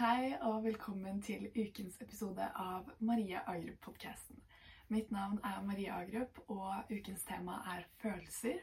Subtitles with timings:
[0.00, 4.38] Hei og velkommen til ukens episode av Marie Agrup-podkasten.
[4.88, 8.62] Mitt navn er Marie Agrup, og ukens tema er følelser.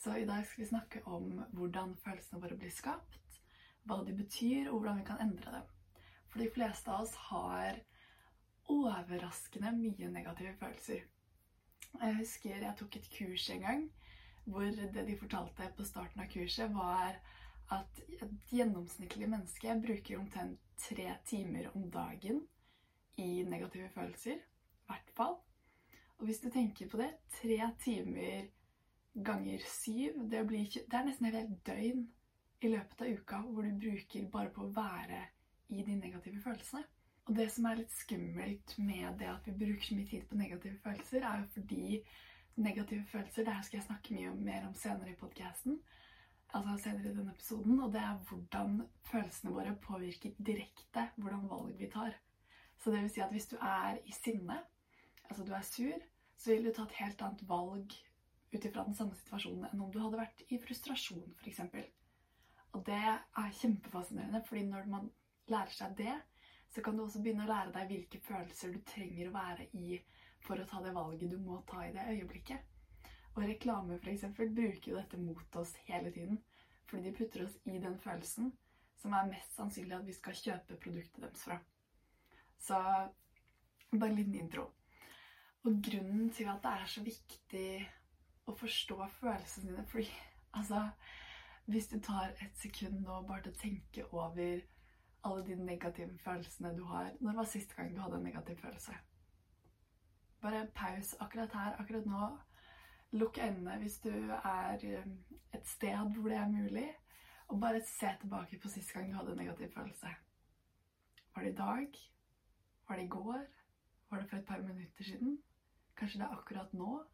[0.00, 3.36] Så i dag skal vi snakke om hvordan følelsene våre blir skapt,
[3.84, 5.68] hva de betyr, og hvordan vi kan endre dem.
[6.32, 7.82] For de fleste av oss har
[8.72, 11.04] overraskende mye negative følelser.
[11.92, 13.88] Jeg husker jeg tok et kurs en gang
[14.48, 17.20] hvor det de fortalte på starten av kurset, var
[17.72, 22.42] at et gjennomsnittlig menneske bruker omtrent tre timer om dagen
[23.16, 24.40] i negative følelser.
[24.84, 25.38] I hvert fall.
[26.18, 27.10] Og hvis du tenker på det
[27.40, 28.50] tre timer
[29.14, 32.04] ganger syv det, blir, det er nesten et helt døgn
[32.64, 35.22] i løpet av uka hvor du bruker bare på å være
[35.74, 36.84] i de negative følelsene.
[37.24, 40.38] Og det som er litt skummelt med det at vi bruker så mye tid på
[40.38, 42.00] negative følelser, er jo fordi
[42.56, 45.78] negative følelser Det her skal jeg snakke mye mer om senere i podkasten
[46.54, 48.76] altså senere i denne episoden, og det er hvordan
[49.10, 52.14] følelsene våre påvirker direkte hvordan valg vi tar.
[52.78, 54.58] Så det vil si at hvis du er i sinne,
[55.28, 57.94] altså du er sur, så vil du ta et helt annet valg
[58.54, 61.62] ut ifra den samme situasjonen enn om du hadde vært i frustrasjon, f.eks.
[62.74, 65.10] Og det er kjempefascinerende, fordi når man
[65.50, 66.14] lærer seg det,
[66.74, 69.98] så kan du også begynne å lære deg hvilke følelser du trenger å være i
[70.44, 72.73] for å ta det valget du må ta i det øyeblikket.
[73.34, 76.38] Og reklame for eksempel, bruker jo dette mot oss hele tiden.
[76.86, 78.52] Fordi de putter oss i den følelsen
[79.04, 81.58] som er mest sannsynlig at vi skal kjøpe produktet deres fra.
[82.58, 82.78] Så
[83.90, 84.70] bare en liten intro.
[85.64, 87.68] Og grunnen til at det er så viktig
[88.48, 90.08] å forstå følelsene dine Fordi
[90.52, 90.88] altså
[91.64, 94.60] Hvis du tar et sekund nå bare til å tenke over
[95.24, 98.92] alle de negative følelsene du har Når var siste gang du hadde en negativ følelse?
[100.44, 102.26] Bare paus akkurat her, akkurat nå.
[103.14, 105.18] Lukk øynene hvis du er um,
[105.54, 106.88] et sted hvor det er mulig,
[107.48, 110.08] og bare se tilbake på sist gang du hadde en negativ følelse.
[111.34, 111.88] Var det i dag?
[112.88, 113.44] Var det i går?
[114.10, 115.38] Var det for et par minutter siden?
[115.96, 117.04] Kanskje det er akkurat nå?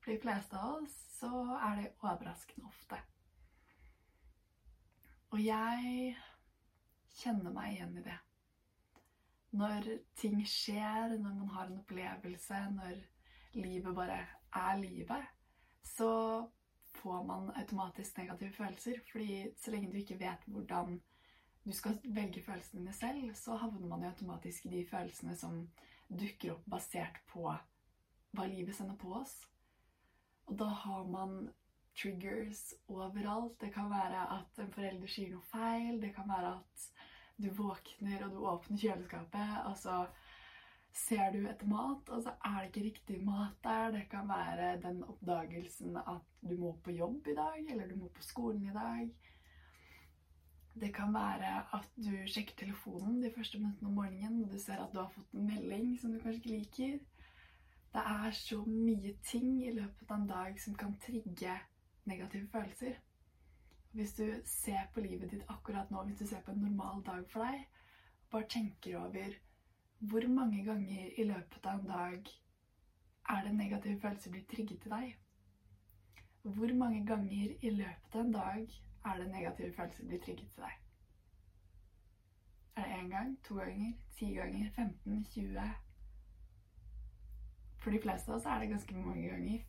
[0.00, 1.30] For de fleste av oss så
[1.68, 2.98] er det overraskende ofte.
[5.30, 6.16] Og jeg
[7.20, 8.18] kjenner meg igjen i det.
[9.50, 13.02] Når ting skjer, når man har en opplevelse, når
[13.52, 14.20] livet bare
[14.54, 15.26] er livet,
[15.84, 16.10] så
[16.98, 19.00] får man automatisk negative følelser.
[19.10, 21.00] Fordi så lenge du ikke vet hvordan
[21.64, 25.60] du skal velge følelsene dine selv, så havner man jo automatisk i de følelsene som
[26.08, 29.34] dukker opp basert på hva livet sender på oss.
[30.48, 31.50] Og da har man
[31.98, 33.60] triggers overalt.
[33.60, 36.00] Det kan være at en forelder sier noe feil.
[36.00, 36.88] Det kan være at
[37.38, 39.98] du våkner og du åpner kjøleskapet, og så
[40.92, 43.90] ser du etter mat, og så er det ikke riktig mat der.
[43.94, 48.08] Det kan være den oppdagelsen at du må på jobb i dag, eller du må
[48.14, 49.10] på skolen i dag.
[50.80, 54.82] Det kan være at du sjekker telefonen de første minuttene om morgenen, og du ser
[54.82, 56.98] at du har fått en melding som du kanskje ikke liker.
[57.92, 61.56] Det er så mye ting i løpet av en dag som kan trigge
[62.04, 63.00] negative følelser.
[63.96, 67.24] Hvis du ser på livet ditt akkurat nå, hvis du ser på en normal dag
[67.32, 67.64] for deg,
[68.30, 69.34] bare tenker over
[69.98, 72.28] hvor mange ganger i løpet av en dag
[73.28, 75.16] er det negative følelser blitt trigget til deg?
[76.42, 80.62] Hvor mange ganger i løpet av en dag er det negative følelser blitt trigget til
[80.62, 80.76] deg?
[82.76, 85.66] Er det én gang, to ganger, ti ganger, 15, 20?
[87.78, 89.66] For de fleste av oss er det ganske mange ganger.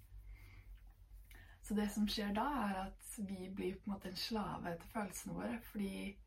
[1.62, 4.94] Så det som skjer da, er at vi blir på en måte en slave til
[4.94, 5.60] følelsene våre.
[5.72, 6.18] Fordi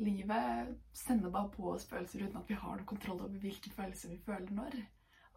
[0.00, 4.14] livet sender bare på oss følelser uten at vi har noe kontroll over hvilke følelser
[4.14, 4.76] vi føler når.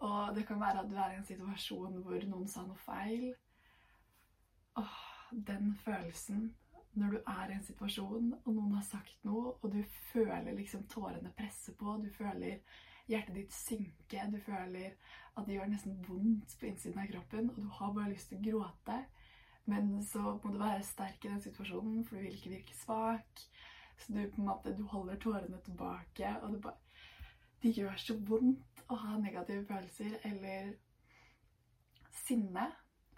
[0.07, 3.31] Og det kan være at du er i en situasjon hvor noen sa noe feil.
[4.79, 4.99] Åh,
[5.31, 6.51] den følelsen
[6.93, 9.81] når du er i en situasjon og noen har sagt noe, og du
[10.11, 12.59] føler liksom tårene presse på, du føler
[13.09, 14.93] hjertet ditt synke, du føler
[15.33, 18.39] at det gjør nesten vondt på innsiden av kroppen, og du har bare lyst til
[18.39, 18.99] å gråte,
[19.65, 23.45] men så må du være sterk i den situasjonen, for du vil ikke virke svak.
[23.97, 26.79] Så du på en måte, du holder tårene tilbake, og det bare
[27.63, 30.73] Det gjør så vondt å ha negative følelser eller
[32.25, 32.65] sinne.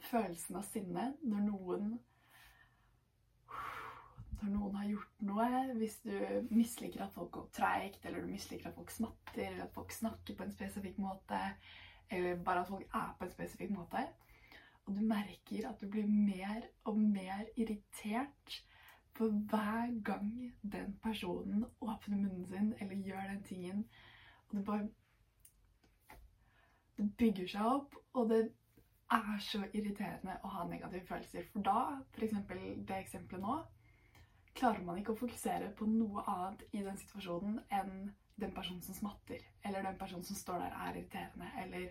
[0.05, 1.95] Følelsen av sinne når noen
[4.41, 5.47] når noen har gjort noe,
[5.79, 6.13] hvis du
[6.51, 10.37] misliker at folk går treigt, eller du misliker at folk smatter, eller at folk snakker
[10.37, 11.39] på en spesifikk måte,
[12.13, 14.03] eller bare at folk er på en spesifikk måte,
[14.85, 18.59] og du merker at du blir mer og mer irritert
[19.15, 23.85] for hver gang den personen åpner munnen sin eller gjør den tingen,
[24.47, 24.87] og det bare
[26.97, 28.37] Det bygger seg opp, og det
[29.11, 31.43] er så irriterende å ha negative følelser.
[31.51, 31.81] For da,
[32.15, 32.37] f.eks.
[32.87, 33.57] det eksempelet nå
[34.55, 38.95] klarer man ikke å fokusere på noe annet i den situasjonen enn den personen som
[38.95, 41.89] smatter, eller den personen som står der er irriterende, eller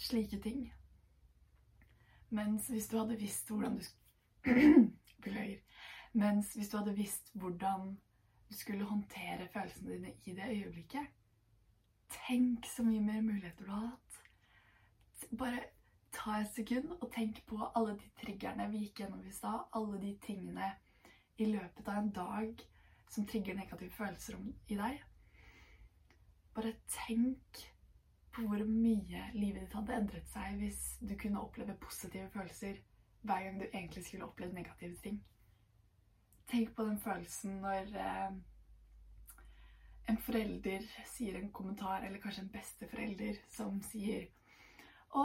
[0.00, 0.64] slike ting.
[2.28, 3.84] Mens hvis du hadde visst hvordan du
[5.26, 5.60] Beklager.
[6.16, 7.90] Mens hvis du hadde visst hvordan
[8.48, 11.12] du skulle håndtere følelsene dine i det øyeblikket
[12.14, 14.20] Tenk så mye mer muligheter du har hatt.
[15.38, 15.64] Bare
[16.14, 19.66] ta et sekund og tenk på alle de triggerne vi gikk gjennom i stad.
[19.74, 20.70] Alle de tingene
[21.36, 22.62] i løpet av en dag
[23.10, 25.02] som trigger negative følelser i deg.
[26.54, 27.66] Bare tenk
[28.32, 32.78] på hvor mye livet ditt hadde endret seg hvis du kunne oppleve positive følelser
[33.26, 35.20] hver gang du egentlig skulle opplevd negative ting.
[36.46, 38.36] Tenk på den følelsen når eh,
[40.08, 44.28] en forelder sier en kommentar, eller kanskje en besteforelder, som sier
[45.16, 45.22] 'Å,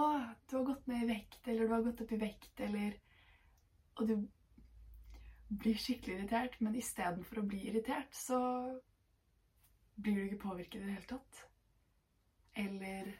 [0.49, 2.99] du har gått ned i vekt', eller 'du har gått opp i vekt', eller
[3.99, 4.27] Og du
[5.59, 8.37] blir skikkelig irritert, men istedenfor å bli irritert, så
[9.95, 11.41] blir du ikke påvirket i det hele tatt.
[12.55, 13.11] Eller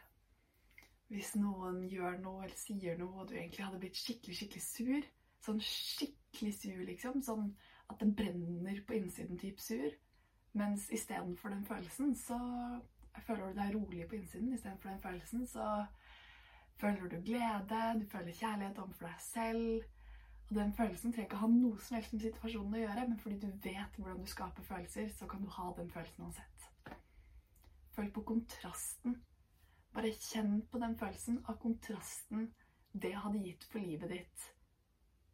[1.12, 5.09] hvis noen gjør noe eller sier noe, og du egentlig hadde blitt skikkelig, skikkelig sur.
[5.44, 7.21] Sånn skikkelig sur, liksom.
[7.25, 7.51] Sånn
[7.92, 9.92] at den brenner på innsiden type sur.
[10.54, 12.38] Mens istedenfor den følelsen, så
[13.28, 14.54] føler du deg rolig på innsiden.
[14.54, 15.86] Istedenfor den følelsen, så
[16.82, 19.84] føler du glede, du føler kjærlighet overfor deg selv.
[20.50, 23.38] Og den følelsen trenger ikke ha noe som helst med situasjonen å gjøre, men fordi
[23.40, 26.72] du vet hvordan du skaper følelser, så kan du ha den følelsen uansett.
[27.96, 29.22] Følg på kontrasten.
[29.96, 32.50] Bare kjenn på den følelsen av kontrasten
[32.92, 34.50] det hadde gitt for livet ditt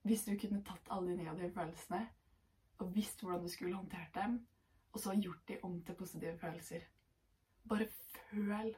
[0.08, 2.00] hvis du kunne tatt alle de negative følelsene
[2.80, 4.48] og visst hvordan du skulle håndtert dem,
[4.94, 6.80] og så gjort de om til positive følelser.
[7.70, 7.88] Bare
[8.30, 8.76] føl.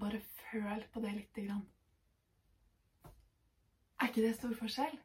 [0.00, 1.68] Bare føl på det lite grann.
[4.00, 4.98] Er ikke det stor forskjell?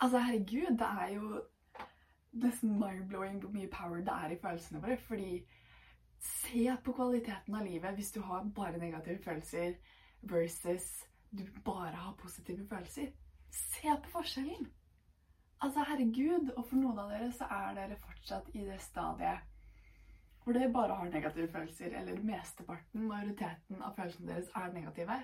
[0.00, 1.42] Altså, herregud, det er jo
[2.32, 4.96] nesten mind-blowing hvor mye power det er i følelsene våre.
[4.96, 5.46] Fordi
[6.20, 9.74] se på kvaliteten av livet hvis du har bare negative følelser
[10.22, 13.12] versus du bare har positive følelser.
[13.50, 14.72] Se på forskjellen!
[15.58, 19.54] Altså, herregud, og for noen av dere så er dere fortsatt i det stadiet
[20.44, 25.18] hvor dere bare har negative følelser, eller mesteparten, majoriteten av følelsene deres er negative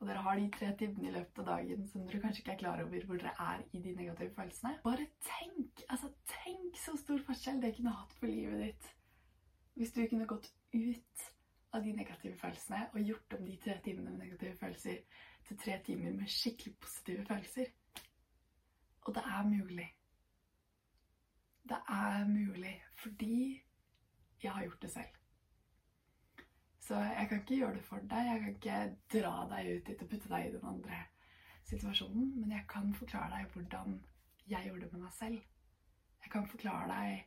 [0.00, 2.60] og dere har de tre timene i løpet av dagen som dere kanskje ikke er
[2.62, 4.74] klar over hvor dere er i de negative følelsene.
[4.84, 5.84] Bare tenk!
[5.88, 8.90] Altså, tenk så stor forskjell det kunne hatt for livet ditt
[9.78, 11.22] hvis du kunne gått ut
[11.74, 15.78] av de negative følelsene og gjort om de tre timene med negative følelser til tre
[15.86, 17.72] timer med skikkelig positive følelser.
[19.04, 19.88] Og det er mulig.
[21.68, 23.62] Det er mulig fordi
[24.42, 25.20] jeg har gjort det selv.
[26.78, 28.26] Så jeg kan ikke gjøre det for deg.
[28.30, 28.80] Jeg kan ikke
[29.12, 30.98] dra deg ut dit og putte deg i den andre
[31.64, 32.32] situasjonen.
[32.40, 33.94] Men jeg kan forklare deg hvordan
[34.52, 35.38] jeg gjorde det med meg selv.
[36.24, 37.24] Jeg kan forklare deg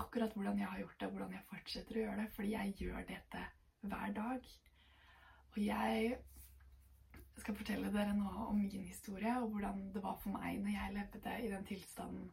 [0.00, 2.30] akkurat hvordan jeg har gjort det, hvordan jeg fortsetter å gjøre det.
[2.38, 3.44] Fordi jeg gjør dette
[3.80, 4.48] hver dag.
[5.52, 6.16] Og jeg
[7.42, 10.94] skal fortelle dere noe om min historie, og hvordan det var for meg når jeg
[10.96, 12.30] levde i den tilstanden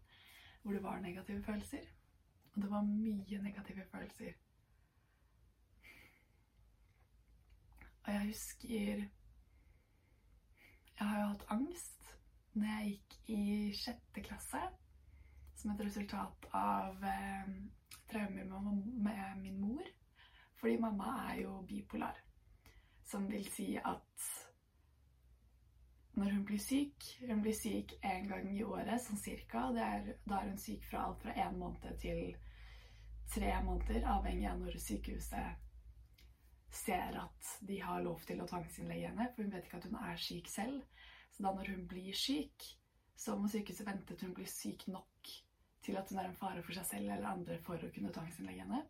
[0.64, 1.84] hvor det var negative følelser.
[2.56, 4.32] Og det var mye negative følelser.
[8.04, 8.96] Og jeg husker
[11.00, 12.16] Jeg har jo hatt angst
[12.54, 13.44] når jeg gikk i
[13.76, 14.62] sjette klasse
[15.58, 17.50] som et resultat av eh,
[18.12, 19.88] traumer med, med min mor.
[20.60, 22.20] Fordi mamma er jo bipolar.
[23.04, 24.28] Som vil si at
[26.14, 29.68] når hun blir syk Hun blir syk én gang i året, sånn cirka.
[29.74, 32.36] Er, da er hun syk fra alt fra én måned til
[33.34, 35.62] tre måneder, avhengig av når sykehuset
[36.74, 39.98] ser at de har lov til å tvangsinnlegge henne, for hun vet ikke at hun
[40.02, 41.06] er syk selv.
[41.34, 42.66] Så da når hun blir syk,
[43.18, 45.34] så må sykehuset vente til hun blir syk nok
[45.84, 48.66] til at hun er en fare for seg selv eller andre for å kunne tvangsinnlegge
[48.66, 48.84] henne.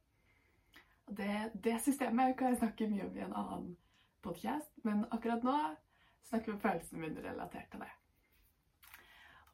[1.08, 3.72] Og det, det systemet kan jeg snakke mye om i en annen
[4.24, 5.58] podkast, men akkurat nå
[6.30, 7.92] snakker vi om følelsene mine relatert til det.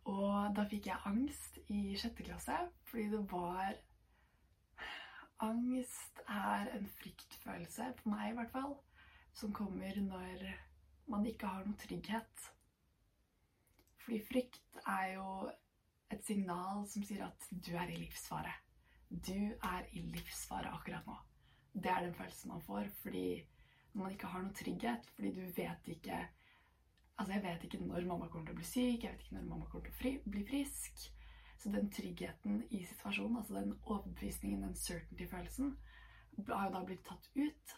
[0.10, 2.58] Og da fikk jeg angst i sjette klasse
[2.90, 3.78] fordi det var
[5.40, 8.74] Angst er en fryktfølelse, for meg i hvert fall,
[9.32, 10.42] som kommer når
[11.08, 12.48] man ikke har noe trygghet.
[14.04, 15.30] Fordi frykt er jo
[16.12, 18.52] et signal som sier at du er i livsfare.
[19.10, 21.16] Du er i livsfare akkurat nå.
[21.72, 23.26] Det er den følelsen man får fordi
[23.94, 26.20] når man ikke har noe trygghet, fordi du vet ikke
[27.20, 29.48] Altså, jeg vet ikke når mamma kommer til å bli syk, jeg vet ikke når
[29.50, 31.02] mamma kommer til å bli frisk.
[31.60, 35.74] Så den tryggheten i situasjonen, altså den overbevisningen, den certainty-følelsen,
[36.48, 37.76] har jo da blitt tatt ut.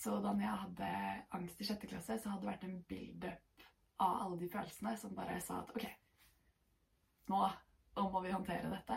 [0.00, 0.92] Så da jeg hadde
[1.36, 3.66] angst i sjette klasse, så hadde det vært en build-up
[4.00, 5.88] av alle de følelsene som bare sa at OK,
[7.30, 7.42] Nå,
[7.96, 8.96] nå må vi håndtere dette.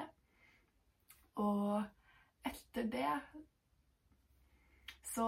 [1.41, 1.81] Og
[2.49, 3.09] etter det
[5.13, 5.27] så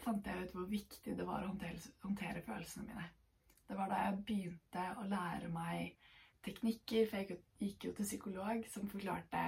[0.00, 3.08] fant jeg ut hvor viktig det var å håndtere, håndtere følelsene mine.
[3.68, 5.96] Det var da jeg begynte å lære meg
[6.46, 9.46] teknikker, for jeg gikk jo til psykolog som forklarte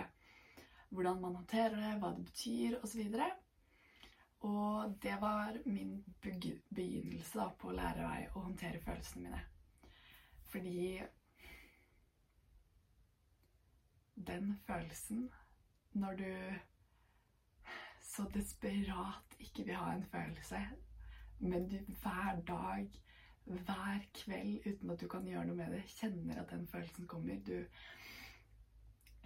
[0.89, 3.05] hvordan man håndterer det, hva det betyr osv.
[3.21, 9.45] Og, og det var min begynnelse da, på å lære meg å håndtere følelsene mine.
[10.49, 11.03] Fordi
[14.29, 15.29] den følelsen
[15.99, 16.55] når du
[18.03, 20.63] så desperat ikke vil ha en følelse,
[21.39, 22.89] men du hver dag
[23.49, 27.41] hver kveld uten at du kan gjøre noe med det, kjenner at den følelsen kommer.
[27.47, 27.65] Du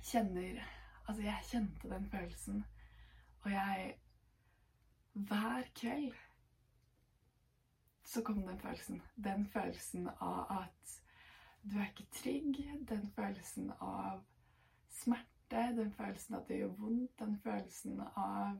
[0.02, 0.62] kjenner
[1.08, 2.64] Altså, jeg kjente den følelsen,
[3.42, 3.94] og jeg
[5.12, 6.12] Hver kveld
[8.04, 9.02] så kom den følelsen.
[9.24, 11.02] Den følelsen av at
[11.62, 12.58] du er ikke trygg.
[12.88, 14.22] Den følelsen av
[14.88, 15.62] smerte.
[15.76, 17.18] Den følelsen at det gjør vondt.
[17.18, 18.58] Den følelsen av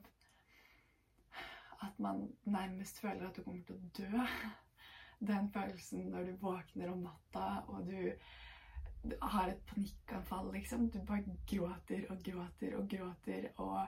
[1.83, 4.26] at man nærmest føler at du kommer til å dø
[5.26, 8.12] den følelsen når du våkner om natta og du,
[9.23, 10.91] har et panikkanfall, liksom.
[10.91, 13.49] Du bare gråter og gråter og gråter.
[13.57, 13.87] og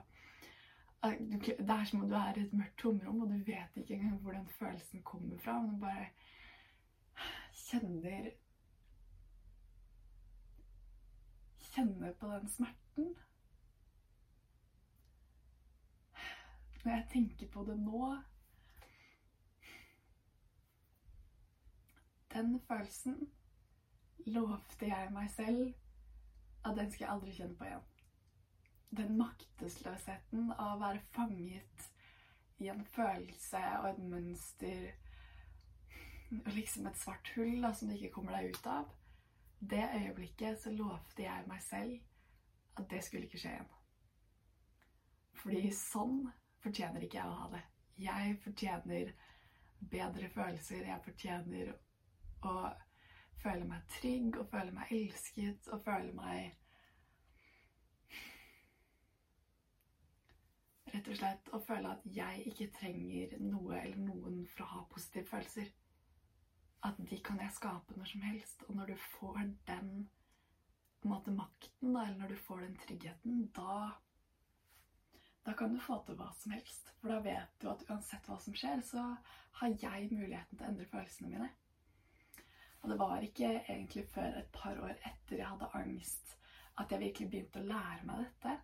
[1.30, 4.16] Det er som om du er i et mørkt tomrom, og du vet ikke engang
[4.22, 5.60] hvor den følelsen kommer fra.
[5.60, 6.08] Men du bare
[7.52, 8.30] kjenner
[11.74, 13.14] Kjenner på den smerten.
[16.84, 18.10] Når jeg tenker på det nå
[22.34, 23.18] Den følelsen
[24.26, 25.68] lovte jeg meg selv
[26.64, 27.84] at den skal jeg aldri kjenne på igjen.
[28.98, 31.86] Den maktesløsheten av å være fanget
[32.62, 34.84] i en følelse og et mønster
[36.34, 38.90] og liksom et svart hull da, som du ikke kommer deg ut av.
[39.60, 43.70] Det øyeblikket så lovte jeg meg selv at det skulle ikke skje igjen.
[45.38, 46.18] Fordi sånn
[46.64, 47.62] fortjener ikke jeg å ha det.
[48.02, 49.14] Jeg fortjener
[49.92, 50.86] bedre følelser.
[50.88, 51.74] Jeg fortjener
[52.50, 56.60] og føle meg trygg og føle meg elsket og føle meg
[60.94, 64.82] Rett og slett å føle at jeg ikke trenger noe eller noen for å ha
[64.92, 65.72] positive følelser.
[66.86, 68.62] At de kan jeg skape når som helst.
[68.68, 69.88] Og når du får den
[71.02, 73.90] måte, makten, da, eller når du får den tryggheten, da
[75.44, 76.86] da kan du få til hva som helst.
[77.00, 79.02] For da vet du at uansett hva som skjer, så
[79.58, 81.50] har jeg muligheten til å endre følelsene mine.
[82.84, 86.34] Og det var ikke egentlig før et par år etter jeg hadde angst,
[86.78, 88.56] at jeg virkelig begynte å lære meg dette.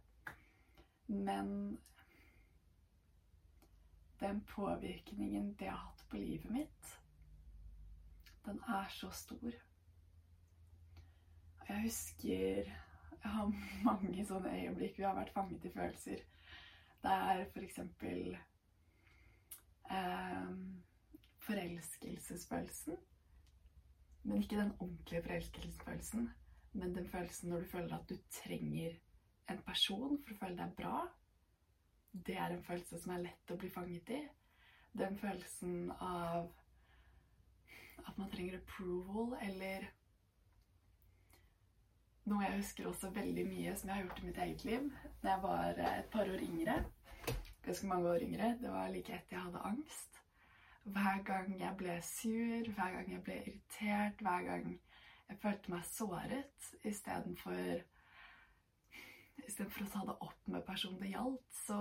[1.06, 1.78] Men
[4.20, 6.90] den påvirkningen det har hatt på livet mitt,
[8.44, 9.56] den er så stor.
[11.68, 12.36] Jeg husker
[13.22, 13.52] Jeg har
[13.84, 16.20] mange sånne øyeblikk vi har vært fanget i følelser.
[17.02, 17.78] Det er f.eks.
[19.90, 20.52] Eh,
[21.48, 22.96] forelskelsesfølelsen.
[24.22, 26.30] Men ikke den ordentlige forelskelsesfølelsen,
[26.72, 28.98] men den følelsen når du føler at du trenger
[29.50, 30.98] en person for å føle deg bra.
[32.12, 34.20] Det er en følelse som er lett å bli fanget i.
[34.98, 36.50] Den følelsen av
[38.06, 39.88] at man trenger approval, eller
[42.30, 44.88] noe jeg husker også veldig mye som jeg har gjort i mitt eget liv
[45.22, 46.76] da jeg var et par år yngre.
[47.64, 48.54] Ganske mange år yngre.
[48.60, 50.19] Det var like etter jeg hadde angst.
[50.84, 54.68] Hver gang jeg ble sur, hver gang jeg ble irritert, hver gang
[55.28, 57.86] jeg følte meg såret, istedenfor
[59.40, 61.78] Istedenfor å ta det opp med personen det gjaldt, så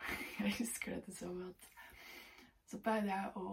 [0.40, 1.68] Jeg husker dette så godt.
[2.66, 3.44] Så pleide jeg å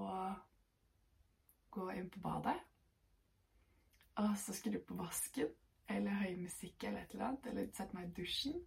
[1.77, 2.57] gå inn på badet,
[4.17, 5.53] og så skru på vasken
[5.93, 8.57] eller høy musikk eller et eller annet, eller sette meg i dusjen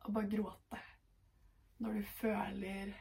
[0.00, 0.80] og bare gråte.
[1.80, 2.94] Når du føler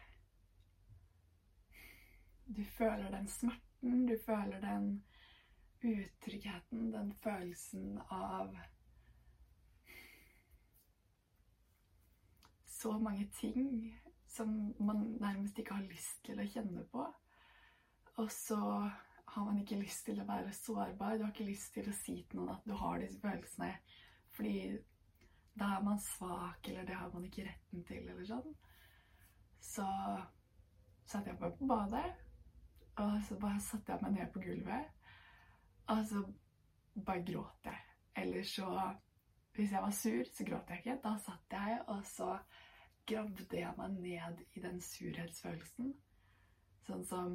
[2.56, 5.04] du føler den smerten, du føler den
[5.84, 8.56] utryggheten, den følelsen av
[12.66, 13.94] så mange ting
[14.28, 17.06] som man nærmest ikke har lyst til å kjenne på.
[18.20, 18.60] Og så
[19.30, 21.18] har man ikke lyst til å være sårbar.
[21.18, 23.74] Du har ikke lyst til å si til noen at du har disse følelsene,
[24.36, 24.80] fordi
[25.60, 28.56] da er man svak, eller det har man ikke retten til, eller sånn.
[29.60, 29.86] Så
[31.10, 32.08] satte jeg på badet
[33.00, 34.90] og så bare satte jeg meg ned på gulvet,
[35.90, 36.24] og så
[37.06, 37.86] bare gråt jeg.
[38.24, 38.96] Eller så
[39.54, 41.00] Hvis jeg var sur, så gråt jeg ikke.
[41.04, 42.38] Da satt jeg, og så
[43.10, 45.90] gravde jeg meg ned i den surhetsfølelsen.
[46.88, 47.34] Sånn som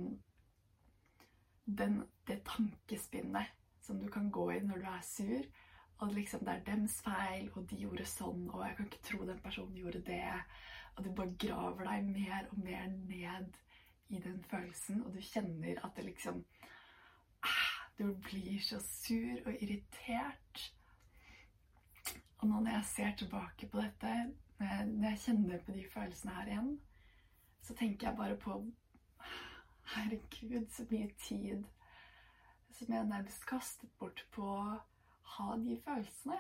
[1.66, 3.52] den, det tankespinnet
[3.84, 5.50] som du kan gå i når du er sur.
[5.98, 9.26] Og liksom det er dems feil, og de gjorde sånn, og jeg kan ikke tro
[9.28, 10.32] den personen gjorde det.
[10.94, 13.60] Og du bare graver deg mer og mer ned
[14.14, 16.44] i den følelsen, og du kjenner at det liksom
[17.42, 20.64] ah, Du blir så sur og irritert.
[22.38, 24.14] Og nå når jeg ser tilbake på dette,
[24.58, 26.72] når jeg kjenner på de følelsene her igjen,
[27.62, 28.58] så tenker jeg bare på
[29.94, 31.64] Herregud, så mye tid
[32.70, 34.78] som jeg nærmest kastet bort på å
[35.36, 36.38] ha de følelsene.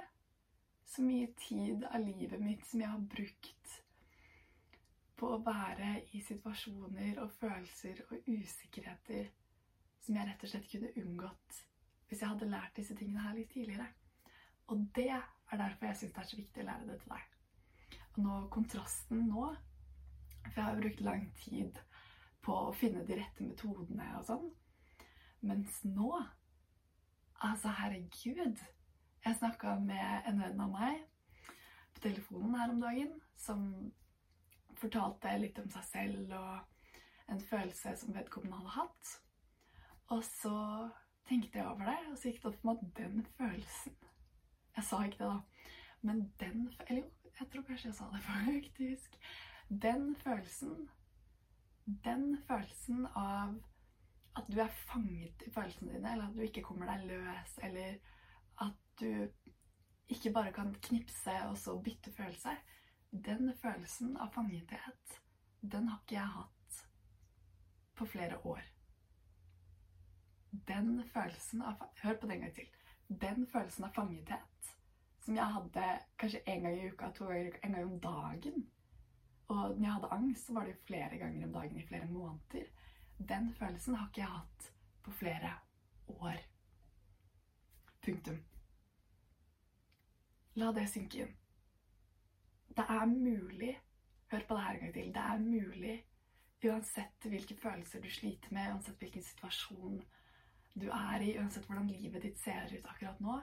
[0.84, 3.76] Så mye tid av livet mitt som jeg har brukt
[5.16, 9.30] på å være i situasjoner og følelser og usikkerheter
[10.04, 11.60] som jeg rett og slett kunne unngått
[12.08, 13.86] hvis jeg hadde lært disse tingene her litt tidligere.
[14.68, 17.30] Og det er derfor jeg syns det er så viktig å lære det til deg.
[18.14, 19.48] Og nå kontrasten nå
[20.44, 21.78] For jeg har jo brukt lang tid
[22.44, 24.50] på å finne de rette metodene og sånn.
[25.48, 26.10] Mens nå
[27.44, 28.60] Altså, herregud.
[29.24, 31.00] Jeg snakka med en venn av meg
[31.92, 33.64] på telefonen her om dagen som
[34.78, 39.12] fortalte litt om seg selv og en følelse som vedkommende hadde hatt.
[40.12, 40.56] Og så
[41.28, 43.96] tenkte jeg over det, og så gikk det opp for meg at den følelsen
[44.74, 45.70] Jeg sa ikke det, da.
[46.02, 49.16] Men den Eller jo, jeg tror kanskje jeg sa det faktisk.
[49.68, 50.88] Den følelsen
[52.04, 53.54] Den følelsen av
[54.36, 57.94] at du er fanget i følelsene dine, eller at du ikke kommer deg løs, eller
[58.64, 59.28] at du
[60.08, 62.56] ikke bare kan knipse og så bytte følelse.
[63.14, 65.20] Den følelsen av fangethet,
[65.60, 66.78] den har ikke jeg hatt
[67.94, 68.62] på flere år.
[70.50, 72.72] Den følelsen av Hør på det en gang til.
[73.08, 74.72] Den følelsen av fangethet
[75.24, 75.84] som jeg hadde
[76.18, 78.66] kanskje en gang i uka, to ganger i uka, en gang om dagen.
[79.48, 82.66] Og når jeg hadde angst, så var det flere ganger om dagen i flere måneder.
[83.18, 84.68] Den følelsen har ikke jeg hatt
[85.06, 85.54] på flere
[86.08, 86.42] år.
[88.02, 88.42] Punktum.
[90.54, 91.32] La det synke inn.
[92.76, 93.74] Det er mulig
[94.30, 95.14] Hør på det her en gang til.
[95.14, 96.06] Det er mulig,
[96.64, 100.00] uansett hvilke følelser du sliter med, uansett hvilken situasjon
[100.74, 103.36] du er i, uansett hvordan livet ditt ser ut akkurat nå,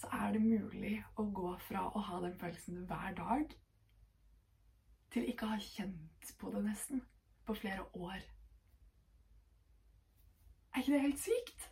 [0.00, 3.56] så er det mulig å gå fra å ha den følelsen hver dag
[5.14, 7.02] til ikke å ha kjent på det nesten
[7.46, 8.20] på flere år.
[10.70, 11.68] Er ikke det helt sykt?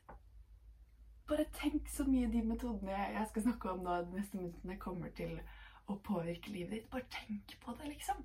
[1.29, 5.13] Bare tenk så mye de metodene jeg skal snakke om nå de neste minuttene, kommer
[5.17, 5.49] til å
[5.97, 6.91] påvirke livet ditt.
[6.91, 8.25] Bare tenk på det, liksom.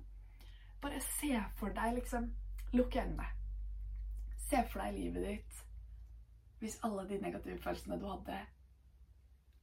[0.82, 2.32] Bare se for deg, liksom
[2.74, 3.26] Lukk øynene.
[4.48, 5.60] Se for deg livet ditt
[6.58, 8.38] hvis alle de negative følelsene du hadde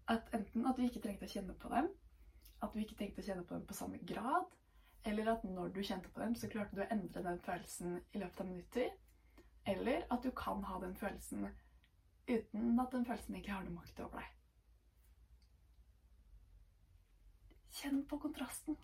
[0.08, 1.88] at Enten at du ikke trengte å kjenne på dem,
[2.62, 4.50] at du ikke trengte å kjenne på dem på samme grad,
[5.06, 8.22] eller at når du kjente på dem, så klarte du å endre den følelsen i
[8.22, 8.92] løpet av minutter.
[9.66, 11.48] Eller at du kan ha den følelsen
[12.28, 14.41] uten at den følelsen ikke har noe makt over deg.
[17.72, 18.78] Kjenn på kontrasten.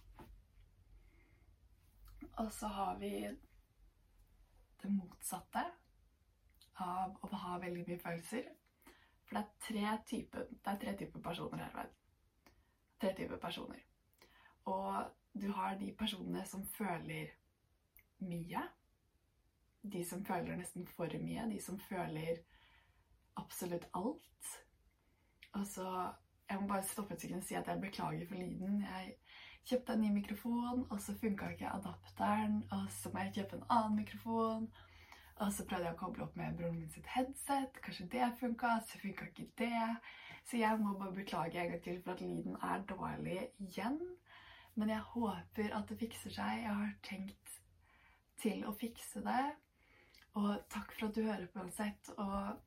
[2.37, 3.11] Og så har vi
[4.81, 5.63] det motsatte
[6.85, 8.49] av å ha veldig mye følelser.
[9.27, 11.95] For det er tre typer, er typer personer her i verden.
[13.01, 13.81] Tre typer personer.
[14.65, 15.09] Og
[15.41, 17.33] du har de personene som føler
[18.19, 18.61] mye.
[19.81, 21.49] De som føler nesten for mye.
[21.51, 22.39] De som føler
[23.37, 24.53] absolutt alt.
[25.53, 25.91] Og så
[26.49, 28.81] Jeg må bare stoppe et sekund og si at jeg beklager for lyden.
[28.81, 29.15] Jeg
[29.67, 32.61] kjøpte en ny mikrofon, og så funka ikke adapteren.
[32.71, 34.69] Og så må jeg kjøpe en annen mikrofon.
[35.37, 37.81] Og så prøvde jeg å koble opp med broren min sitt headset.
[37.83, 39.83] Kanskje det funka, så funka ikke det.
[40.47, 43.99] Så jeg må bare beklage en gang til for at lyden er dårlig igjen.
[44.79, 46.63] Men jeg håper at det fikser seg.
[46.63, 47.59] Jeg har tenkt
[48.41, 49.45] til å fikse det.
[50.37, 52.11] Og takk for at du hører på uansett.
[52.17, 52.57] Og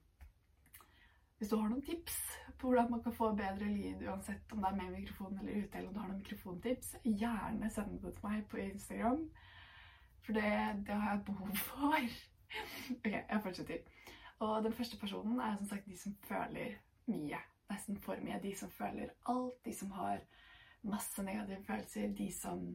[1.40, 2.16] hvis du har noen tips
[2.60, 5.78] på hvordan man kan få bedre lyd, uansett om det er med mikrofon eller ute,
[5.78, 9.22] eller om du har noen mikrofontips, gjerne send det til meg på Instagram.
[10.26, 10.52] For det,
[10.84, 11.96] det har jeg behov for.
[12.98, 14.12] ok, jeg fortsetter.
[14.44, 16.76] Og den første personen er som sagt de som føler
[17.08, 17.40] mye.
[17.72, 18.42] Nesten for mye.
[18.44, 19.58] De som føler alt.
[19.64, 20.20] De som har
[20.82, 22.14] masse negative følelser.
[22.20, 22.70] De som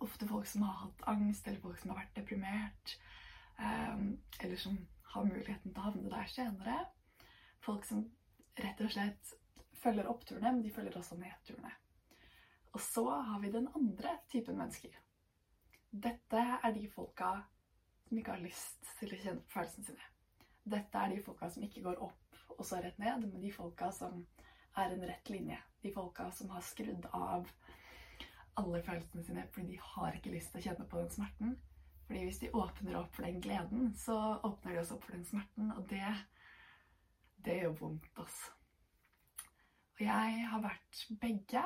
[0.00, 2.94] Ofte folk som har hatt angst, eller folk som har vært deprimert.
[3.58, 4.78] Um, eller som
[5.12, 6.76] har muligheten til å havne der senere.
[7.64, 8.04] Folk som
[8.60, 9.34] rett og slett
[9.80, 11.72] følger oppturene, men de følger også nedturene.
[12.74, 14.94] Og så har vi den andre typen mennesker.
[15.90, 17.36] Dette er de folka
[18.08, 20.08] som ikke har lyst til å kjenne på følelsene sine.
[20.74, 23.90] Dette er de folka som ikke går opp og så rett ned, men de folka
[23.94, 24.24] som
[24.80, 25.58] er en rett linje.
[25.82, 27.48] De folka som har skrudd av
[28.58, 31.56] alle følelsene sine fordi de har ikke lyst til å kjenne på den smerten.
[32.06, 35.26] Fordi hvis de åpner opp for den gleden, så åpner de også opp for den
[35.28, 36.04] smerten, og det
[37.44, 38.52] det gjør vondt, altså.
[39.94, 41.64] Og jeg har vært begge.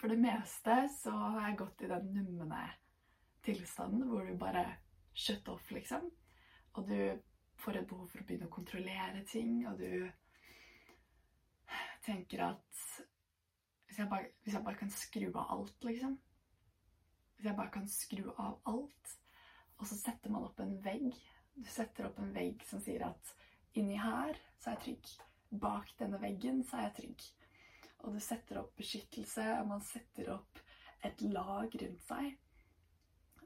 [0.00, 2.62] For det meste så har jeg gått i den numne
[3.44, 4.64] tilstanden hvor du bare
[5.12, 6.06] shut off, liksom.
[6.78, 6.96] Og du
[7.60, 10.08] får et behov for å begynne å kontrollere ting, og du
[12.06, 12.84] tenker at
[13.90, 16.14] hvis jeg, bare, hvis jeg bare kan skru av alt, liksom
[17.36, 19.14] Hvis jeg bare kan skru av alt,
[19.78, 21.10] og så setter man opp en vegg
[21.56, 23.32] Du setter opp en vegg som sier at
[23.78, 25.12] inni her så er jeg trygg.
[25.60, 27.24] Bak denne veggen så er jeg trygg.
[28.00, 30.60] Og du setter opp beskyttelse, og man setter opp
[31.04, 32.36] et lag rundt seg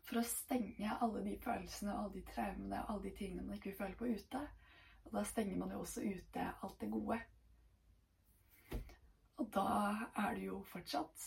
[0.04, 3.56] for å stenge alle de følelsene og alle de traumene og alle de tingene man
[3.56, 4.42] ikke vil føle på ute.
[5.04, 7.18] Og da stenger man jo også ute alt det gode.
[9.40, 9.70] Og da
[10.26, 11.24] er du jo fortsatt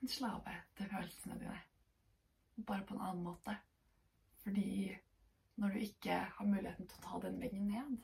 [0.00, 1.60] en slave til følelsene dine.
[2.64, 3.56] Bare på en annen måte.
[4.44, 4.94] Fordi
[5.60, 7.94] når du ikke har muligheten til å ta den veggen ned,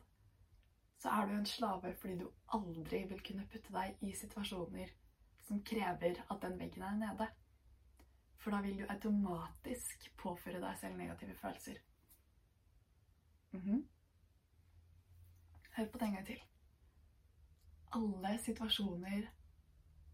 [1.01, 4.91] så er du en slave fordi du aldri vil kunne putte deg i situasjoner
[5.47, 7.29] som krever at den veggen er nede.
[8.41, 11.81] For da vil du automatisk påføre deg selv negative følelser.
[13.53, 13.83] Mm -hmm.
[15.77, 16.43] Hør på det en gang til.
[17.93, 19.31] Alle situasjoner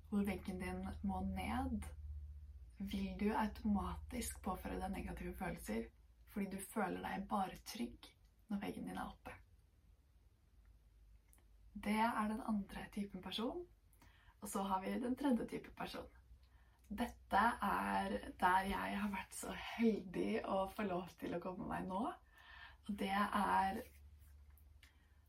[0.08, 1.82] hvor veggen din må ned,
[2.78, 5.84] vil du automatisk påføre deg negative følelser
[6.28, 8.12] fordi du føler deg bare trygg
[8.48, 9.45] når veggen din er oppe.
[11.84, 13.64] Det er den andre typen person.
[14.40, 16.06] Og så har vi den tredje type person.
[16.88, 21.88] Dette er der jeg har vært så heldig å få lov til å komme meg
[21.88, 22.02] nå.
[22.86, 23.80] Og det er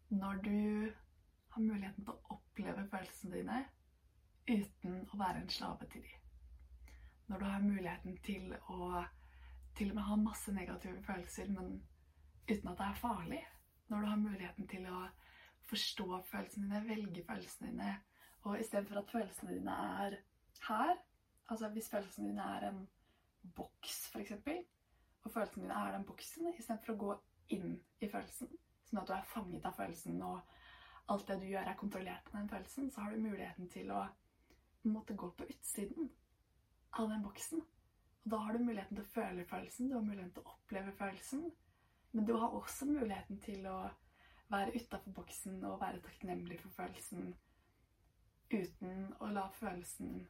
[0.10, 0.92] når du
[1.56, 3.64] har muligheten til å oppleve følelsene dine
[4.48, 6.24] uten å være en slave til dem.
[7.28, 9.04] Når du har muligheten til å
[9.78, 11.82] til og med ha masse negative følelser, men
[12.50, 13.42] uten at det er farlig.
[13.88, 15.02] Når du har muligheten til å
[15.70, 17.92] forstå følelsene dine, velge følelsene dine,
[18.48, 20.18] og istedenfor at følelsene dine er
[20.68, 20.96] her
[21.50, 22.90] Altså hvis følelsene dine er en
[23.56, 24.32] boks, f.eks.,
[25.24, 27.14] og følelsene dine er den boksen, istedenfor å gå
[27.56, 28.50] inn i følelsen,
[28.90, 32.42] sånn at du er fanget av følelsen, og alt det du gjør, er kontrollert med
[32.42, 34.02] den følelsen, så har du muligheten til å
[34.92, 36.10] måtte gå på utsiden
[37.00, 37.64] av den boksen.
[38.26, 40.96] Og da har du muligheten til å føle følelsen, du har muligheten til å oppleve
[41.00, 41.48] følelsen,
[42.12, 43.78] men du har også muligheten til å
[44.50, 47.36] være utafor boksen og være takknemlig for følelsen
[48.54, 50.22] uten å la følelsen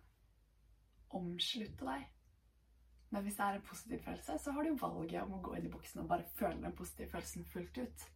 [1.18, 2.06] omslutte deg.
[3.10, 5.68] Men hvis det er en positiv følelse, så har du valget om å gå inn
[5.70, 8.08] i boksen og bare føle den positive følelsen fullt ut.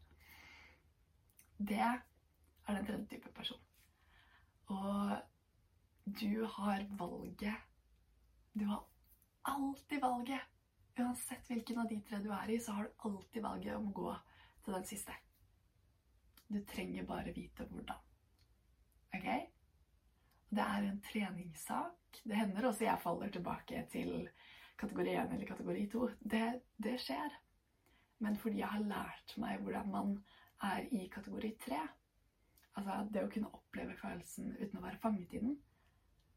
[1.58, 2.02] Det er
[2.68, 3.62] den tredje type person.
[4.68, 5.18] Og
[6.06, 7.68] du har valget
[8.54, 8.84] Du har
[9.44, 10.42] alltid valget.
[11.00, 13.94] Uansett hvilken av de tre du er i, så har du alltid valget om å
[13.96, 14.16] gå
[14.66, 15.14] til den siste.
[16.52, 18.00] Du trenger bare vite hvordan.
[19.16, 19.28] Ok?
[20.52, 22.20] Det er en treningssak.
[22.24, 24.28] Det hender også jeg faller tilbake til
[24.82, 26.10] kategori 1 eller kategori 2.
[26.34, 26.48] Det,
[26.84, 27.38] det skjer.
[28.20, 30.12] Men fordi jeg har lært meg hvordan man
[30.68, 31.80] er i kategori 3,
[32.76, 35.56] altså det å kunne oppleve følelsen uten å være fanget i den,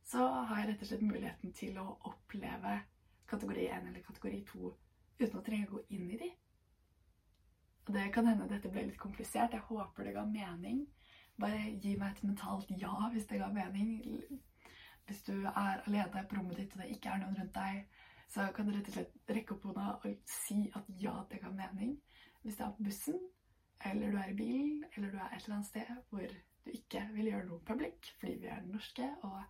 [0.05, 2.79] så har jeg rett og slett muligheten til å oppleve
[3.29, 4.72] kategori 1 eller kategori 2
[5.18, 6.31] uten å trenge å gå inn i de.
[7.87, 9.53] Det kan hende dette ble litt komplisert.
[9.53, 10.87] Jeg håper det ga mening.
[11.40, 13.99] Bare gi meg et mentalt ja hvis det ga mening.
[15.05, 17.85] Hvis du er alene på rommet ditt og det ikke er noen rundt deg,
[18.33, 21.53] så kan du rett og slett rekke opp hånda og si at ja, det ga
[21.53, 21.99] mening.
[22.42, 23.20] Hvis det er på bussen,
[23.85, 27.05] eller du er i bilen, eller du er et eller annet sted hvor du ikke
[27.12, 29.42] vil gjøre noe public fordi vi er norske, og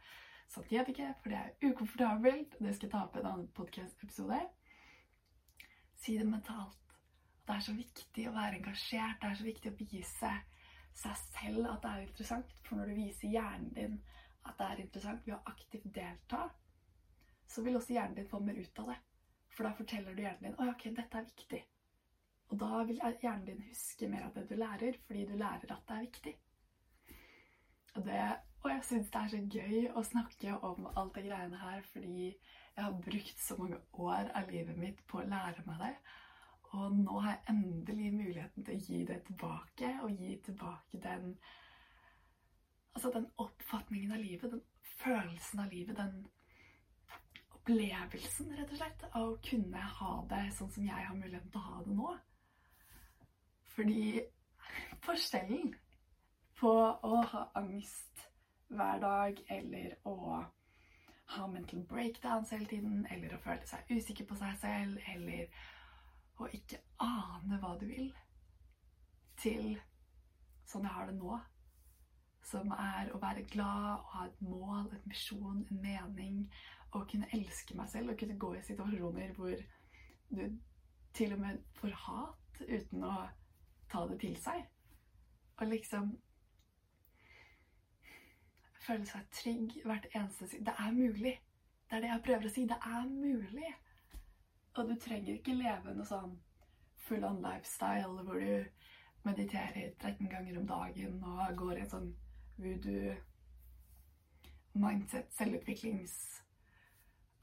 [0.51, 2.59] sånt gjør vi ikke, for det er ukomfortabelt.
[2.59, 4.41] Det skal jeg ta opp i en annen podkast-episode.
[6.03, 6.84] Si det mentalt.
[7.45, 9.21] Det er så viktig å være engasjert.
[9.21, 10.35] Det er så viktig å vise
[10.95, 12.55] seg selv at det er interessant.
[12.65, 13.99] For når du viser hjernen din
[14.45, 16.47] at det er interessant ved å aktivt delta,
[17.49, 18.99] så vil også hjernen din få mer ut av det.
[19.55, 21.61] For da forteller du hjernen din at ok, dette er viktig.
[22.53, 25.87] Og da vil hjernen din huske mer av det du lærer, fordi du lærer at
[25.89, 26.35] det er viktig.
[27.95, 28.21] Og, det,
[28.65, 32.33] og jeg syns det er så gøy å snakke om alt det greiene her, fordi
[32.33, 35.93] jeg har brukt så mange år av livet mitt på å lære meg det.
[36.75, 41.37] Og nå har jeg endelig muligheten til å gi det tilbake, og gi tilbake den
[42.95, 44.61] Altså den oppfatningen av livet, den
[45.01, 46.21] følelsen av livet, den
[47.57, 51.59] opplevelsen, rett og slett, av å kunne ha det sånn som jeg har muligheten til
[51.59, 52.13] å ha det nå.
[53.75, 54.05] Fordi
[55.03, 55.75] forskjellen
[56.61, 58.29] på å ha angst
[58.69, 60.45] hver dag eller å
[61.35, 65.49] ha mental breakdowns hele tiden, eller å føle seg usikker på seg selv, eller
[66.43, 68.09] og ikke ane hva du vil,
[69.39, 69.75] til
[70.69, 71.39] sånn jeg har det nå,
[72.45, 76.43] som er å være glad og ha et mål, et misjon, en mening.
[76.95, 79.55] Og kunne elske meg selv og kunne gå i situasjoner hvor
[80.31, 80.45] du
[81.15, 83.15] til og med får hat uten å
[83.91, 84.63] ta det til seg.
[85.59, 86.13] Og liksom
[88.85, 90.69] føle seg trygg hvert eneste sekund.
[90.69, 91.35] Det er mulig.
[91.89, 92.67] Det er det jeg prøver å si.
[92.69, 93.73] Det er mulig.
[94.75, 96.35] Og du trenger ikke leve noe sånn
[97.05, 98.65] full on lifestyle hvor du
[99.25, 102.11] mediterer 13 ganger om dagen og går i en sånn
[102.57, 103.15] voodoo
[104.75, 106.17] mindset, selvutviklings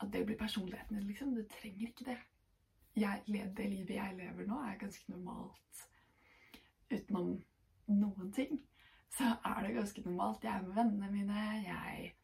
[0.01, 1.35] At det blir personligheten din, liksom.
[1.35, 2.17] Du trenger ikke det.
[2.95, 5.83] Jeg, det livet jeg lever nå, er ganske normalt.
[6.89, 7.35] Utenom
[7.85, 8.57] noen ting
[9.13, 10.43] så er det ganske normalt.
[10.43, 11.43] Jeg er med vennene mine.
[11.67, 12.15] Jeg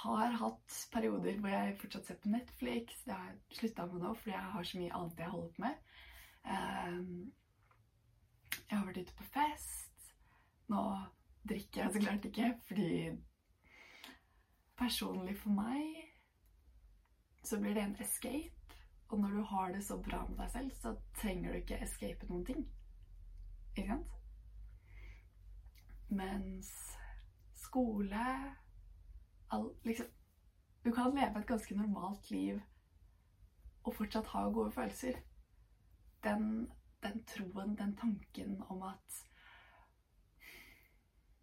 [0.00, 3.02] har hatt perioder hvor jeg fortsatt ser på Netflix.
[3.04, 5.64] Det har jeg slutta med nå fordi jeg har så mye annet jeg holder på
[5.64, 5.74] med.
[6.54, 7.32] Ehm,
[8.70, 10.12] jeg har vært ute på fest.
[10.70, 10.84] Nå
[11.50, 12.92] drikker jeg så klart ikke, fordi
[14.78, 16.06] personlig for meg
[17.44, 18.56] så blir det en escape.
[19.10, 22.28] Og når du har det så bra med deg selv, så trenger du ikke escape
[22.28, 22.66] noen ting.
[23.74, 24.16] Ikke sant?
[26.10, 26.70] Mens
[27.58, 28.26] skole
[29.50, 30.06] all, liksom,
[30.84, 32.60] Du kan leve et ganske normalt liv
[33.84, 35.18] og fortsatt ha gode følelser
[36.24, 36.70] den,
[37.02, 39.26] den troen, den tanken om at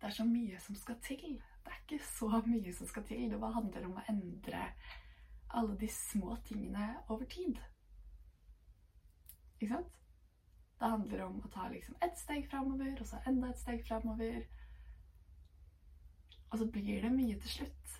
[0.01, 1.41] det er så mye som skal til.
[1.65, 3.31] Det er ikke så mye som skal til.
[3.31, 4.67] Det bare handler om å endre
[5.49, 7.57] alle de små tingene over tid.
[9.57, 9.93] Ikke sant?
[10.79, 14.43] Det handler om å ta liksom ett steg framover, og så enda et steg framover.
[16.49, 17.95] Og så blir det mye til slutt.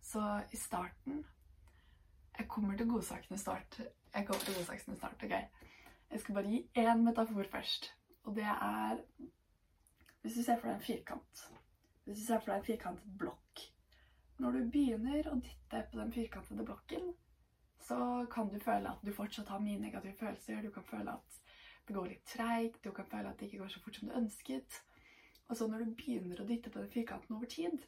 [0.00, 1.24] Så i starten
[2.38, 3.80] Jeg kommer til godsakene start
[4.16, 5.22] jeg kommer til godsakene snart.
[5.24, 5.30] ok?
[6.10, 7.94] Jeg skal bare gi én metafor først.
[8.24, 8.96] Og det er
[10.22, 11.42] Hvis du ser for deg en firkant
[12.04, 13.60] Hvis du ser for deg en firkantet blokk
[14.38, 17.12] Når du begynner å dytte på den firkantede blokken,
[17.80, 20.62] så kan du føle at du fortsatt har mye negative følelser.
[20.62, 21.38] Du kan føle at
[21.88, 24.14] det går litt treigt, du kan føle at det ikke går så fort som du
[24.14, 24.82] ønsket.
[25.46, 27.84] Og så når du begynner å dytte på den firkanten over tid,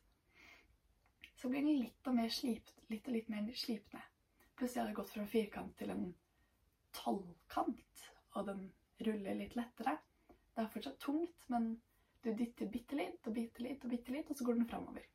[1.38, 4.03] så blir den litt og, mer slipt, litt, og litt mer slipende.
[4.59, 6.07] Plutselig har det gått fra en firkant til en
[6.99, 8.64] tallkant, og den
[9.07, 9.99] ruller litt lettere.
[10.29, 11.77] Det er fortsatt tungt, men
[12.25, 15.07] du dytter bitte litt og bitte litt og bitte litt, og så går den framover.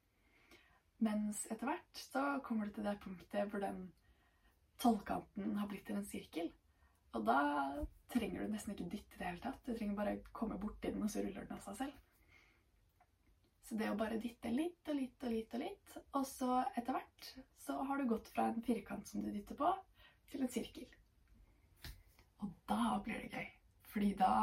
[1.03, 3.83] Mens etter hvert så kommer du til det punktet hvor den
[4.79, 6.47] tallkanten har blitt til en sirkel.
[7.13, 7.41] Og da
[8.13, 9.59] trenger du nesten ikke dytte i det hele tatt.
[9.65, 11.99] Du trenger bare komme borti den, og så ruller den av seg selv.
[13.73, 16.93] Så det å bare dytte litt og litt og litt og litt, og så etter
[16.93, 19.71] hvert så har du gått fra en firkant som du dytter på,
[20.29, 20.85] til en sirkel.
[22.45, 23.49] Og da blir det gøy.
[23.89, 24.35] Fordi da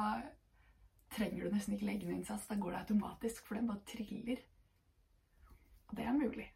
[1.15, 2.49] trenger du nesten ikke legge inn innsats.
[2.51, 4.43] Da går det automatisk, for den bare triller.
[5.87, 6.51] Og det er mulig.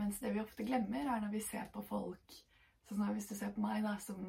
[0.00, 2.40] Mens det vi ofte glemmer, er når vi ser på folk
[2.88, 4.24] Sånn som hvis du ser på meg, da, som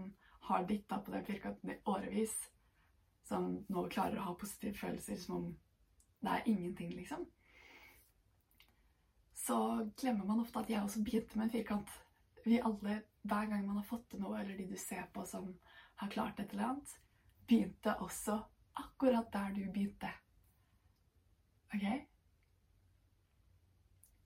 [0.51, 2.35] har dytta på den firkanten i årevis,
[3.23, 5.51] som nå klarer å ha positive følelser som om
[6.21, 7.25] det er ingenting, liksom.
[9.33, 9.57] Så
[9.97, 11.93] glemmer man ofte at jeg også begynte med en firkant.
[12.45, 15.47] Vi alle, hver gang man har fått til noe, eller de du ser på som
[16.01, 16.93] har klart et eller annet,
[17.47, 18.37] begynte også
[18.77, 20.11] akkurat der du begynte.
[21.73, 21.87] OK?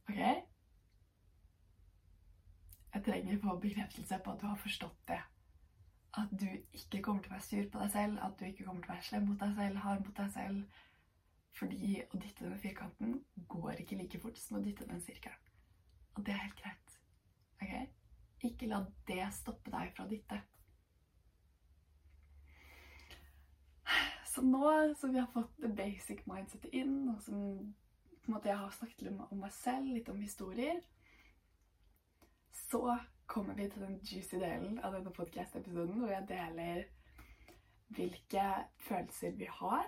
[0.09, 0.19] OK?
[2.95, 5.21] Jeg trenger få bekreftelse på at du har forstått det.
[6.17, 8.83] At du ikke kommer til å være sur på deg selv, at du ikke kommer
[8.83, 10.83] til å være slem mot deg selv, hard mot deg selv,
[11.55, 13.19] fordi å dytte den firkanten
[13.51, 15.53] går ikke like fort som å dytte den sirkelen.
[16.15, 16.97] Og det er helt greit.
[17.63, 17.95] Ok?
[18.49, 20.41] Ikke la det stoppe deg fra å dytte.
[24.35, 24.67] Så nå
[24.99, 27.39] som vi har fått the basic mindsetet inn, og som
[28.25, 30.81] på en måte jeg har snakket litt om meg selv, litt om historier,
[32.65, 32.97] så
[33.31, 36.83] kommer vi til den juicy delen av denne podcast-episoden hvor jeg deler
[37.95, 38.45] hvilke
[38.87, 39.87] følelser vi har,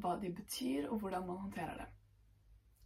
[0.00, 1.86] hva de betyr, og hvordan man håndterer dem.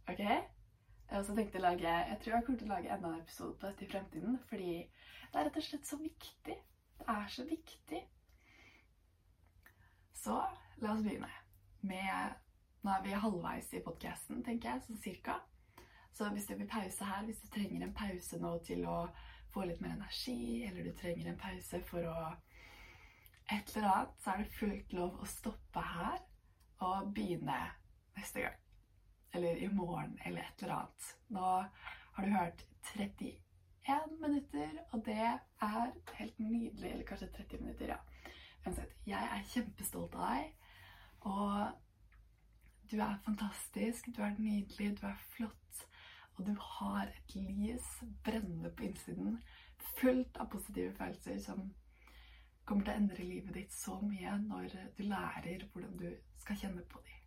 [0.07, 0.19] Ok?
[0.19, 3.55] Jeg også tenkte å lage, jeg tror jeg kommer til å lage enda en episode
[3.59, 4.71] på dette i fremtiden, fordi
[5.31, 6.57] det er rett og slett så viktig.
[6.97, 8.01] Det er så viktig.
[10.17, 10.35] Så
[10.83, 11.31] la oss begynne
[11.87, 12.43] med
[12.85, 15.33] Nå er vi halvveis i podkasten, tenker jeg, sånn cirka.
[16.15, 18.99] Så hvis du vil pause her, hvis du trenger en pause nå til å
[19.51, 22.19] få litt mer energi, eller du trenger en pause for å
[23.51, 26.21] et eller annet, så er det fullt lov å stoppe her
[26.79, 27.57] og begynne
[28.17, 28.59] neste gang.
[29.33, 31.09] Eller i morgen, eller et eller annet.
[31.29, 31.41] Nå
[32.13, 33.37] har du hørt 31
[34.21, 36.91] minutter, og det er helt nydelig.
[36.91, 37.97] Eller kanskje 30 minutter, ja.
[38.65, 40.55] Uansett, jeg er kjempestolt av deg.
[41.19, 41.83] Og
[42.87, 45.87] Du er fantastisk, du er nydelig, du er flott.
[46.37, 47.87] Og du har et lys
[48.23, 49.41] brennende på innsiden,
[49.99, 51.73] fullt av positive følelser som
[52.67, 56.09] kommer til å endre livet ditt så mye når du lærer hvordan du
[56.41, 57.23] skal kjenne på dem.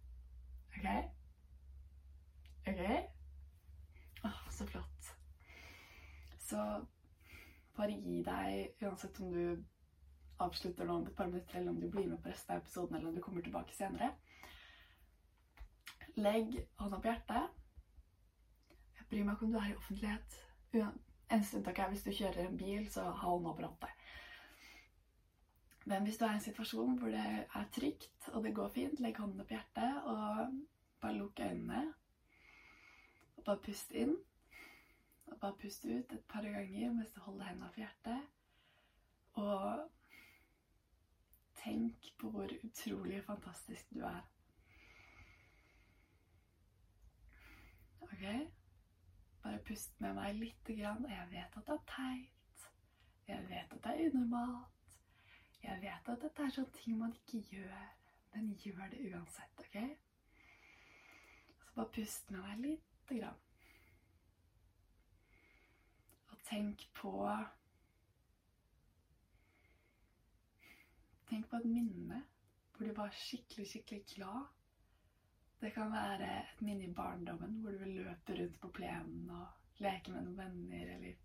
[0.77, 0.87] OK?
[2.69, 2.83] OK?
[4.29, 5.13] Åh, så flott.
[6.45, 6.65] Så
[7.77, 9.45] bare gi deg, uansett om du
[10.45, 12.97] avslutter nå om et par minutter, eller om du blir med på resten av episoden,
[12.97, 14.13] eller om du kommer tilbake senere.
[16.21, 17.57] Legg hånda på hjertet.
[18.99, 20.41] Jeg bryr meg ikke om du er i offentlighet.
[21.31, 24.00] Eneste unntak er hvis du kjører en bil, så ha hånda på rattet.
[25.91, 29.01] Men hvis du er i en situasjon hvor det er trygt og det går fint,
[29.03, 30.53] legg håndene på hjertet og
[31.03, 31.81] bare lukk øynene.
[33.37, 34.15] Og bare pust inn.
[35.27, 38.23] Og bare pust ut et par ganger mens du holder hendene på hjertet.
[39.43, 39.91] Og
[41.65, 44.23] tenk på hvor utrolig fantastisk du er.
[48.07, 48.27] OK?
[49.43, 51.09] Bare pust med meg lite grann.
[51.11, 52.69] Jeg vet at det er teit.
[53.27, 54.80] Jeg vet at det er unormalt.
[55.63, 57.87] Jeg vet at dette er sånne ting man ikke gjør,
[58.35, 59.77] men gjør det uansett, OK?
[61.61, 63.41] Så bare pust med deg lite grann.
[66.31, 67.15] Og tenk på
[71.31, 72.25] Tenk på et minne
[72.75, 74.49] hvor du var skikkelig, skikkelig glad.
[75.61, 79.83] Det kan være et minne i barndommen hvor du vil løpe rundt på plenen og
[79.85, 81.19] leke med noen venner, eller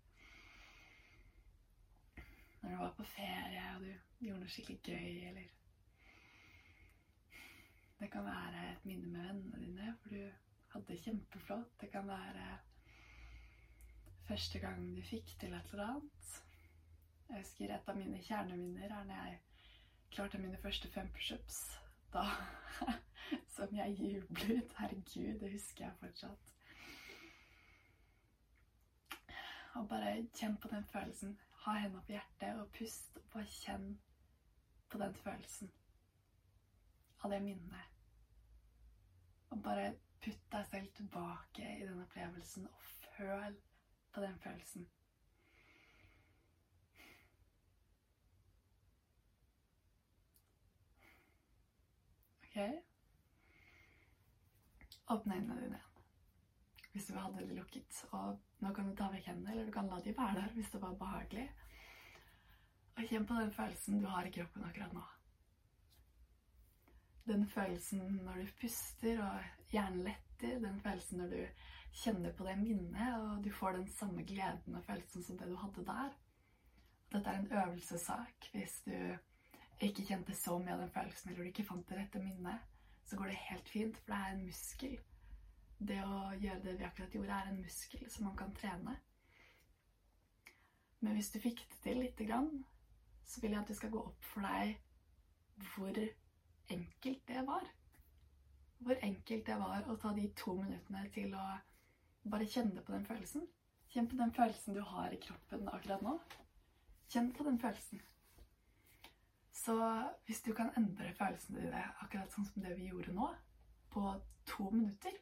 [2.66, 3.92] når du var på ferie og du
[4.26, 5.52] gjorde noe skikkelig gøy, eller
[8.00, 10.32] Det kan være et minne med vennene dine for du
[10.72, 11.80] hadde det kjempeflott.
[11.80, 12.58] Det kan være
[14.28, 16.34] første gang du fikk til et eller annet.
[17.28, 19.38] Jeg husker et av mine kjerneminner er når jeg
[20.10, 21.62] klarte mine første fem pushups.
[22.12, 22.26] Da
[23.56, 24.74] som jeg jublet.
[24.78, 26.54] Herregud, det husker jeg fortsatt.
[29.74, 31.38] Og bare kjenn på den følelsen.
[31.66, 33.16] Ha hendene på hjertet og pust.
[33.18, 33.86] Og bare kjenn
[34.90, 35.72] på den følelsen
[37.24, 37.94] av det minnet.
[39.50, 43.58] Og bare putt deg selv tilbake i den opplevelsen og føl
[44.14, 44.86] på den følelsen.
[52.44, 52.56] OK?
[55.10, 55.82] Åpne øynene dine
[56.96, 58.04] hvis du hadde det lukket.
[58.16, 60.70] Og nå kan du ta vekk hendene, eller du kan la de være der hvis
[60.72, 61.46] det var behagelig.
[62.96, 65.04] Og kjenn på den følelsen du har i kroppen akkurat nå.
[67.26, 70.60] Den følelsen når du puster og hjernen letter.
[70.62, 71.64] Den følelsen når du
[71.96, 75.56] kjenner på det minnet, og du får den samme gleden og følelsen som det du
[75.60, 76.14] hadde der.
[77.12, 78.48] Dette er en øvelsessak.
[78.52, 78.96] Hvis du
[79.84, 82.72] ikke kjente så mye av den følelsen, eller du ikke fant det rette minnet,
[83.06, 84.96] så går det helt fint, for det er en muskel
[85.78, 88.96] det å gjøre det vi akkurat gjorde, er en muskel som man kan trene.
[91.04, 92.50] Men hvis du fikk det til lite grann,
[93.26, 94.76] så vil jeg at det skal gå opp for deg
[95.74, 95.98] hvor
[96.72, 97.68] enkelt det var.
[98.78, 101.44] Hvor enkelt det var å ta de to minuttene til å
[102.30, 103.46] bare kjenne på den følelsen.
[103.92, 106.16] Kjenn på den følelsen du har i kroppen akkurat nå.
[107.12, 108.02] Kjenn på den følelsen.
[109.56, 109.76] Så
[110.26, 113.30] hvis du kan endre følelsene dine akkurat sånn som det vi gjorde nå,
[113.90, 114.10] på
[114.46, 115.14] to minutter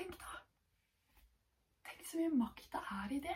[0.00, 0.36] Tenk, da.
[1.84, 3.34] Tenk så mye makt det er i det.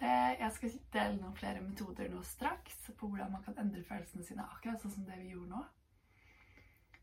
[0.00, 0.12] det.
[0.40, 4.46] Jeg skal dele noen flere metoder nå straks på hvordan man kan endre følelsene sine
[4.48, 5.60] akkurat sånn som det vi gjorde nå.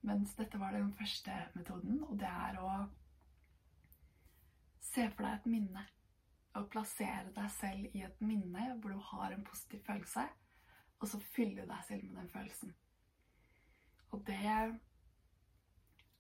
[0.10, 2.72] Mens dette var den første metoden, og det er å
[4.82, 5.86] se for deg et minne.
[6.58, 10.26] Og plassere deg selv i et minne hvor du har en positiv følelse,
[10.98, 12.74] og så fylle deg selv med den følelsen.
[14.10, 14.42] Og det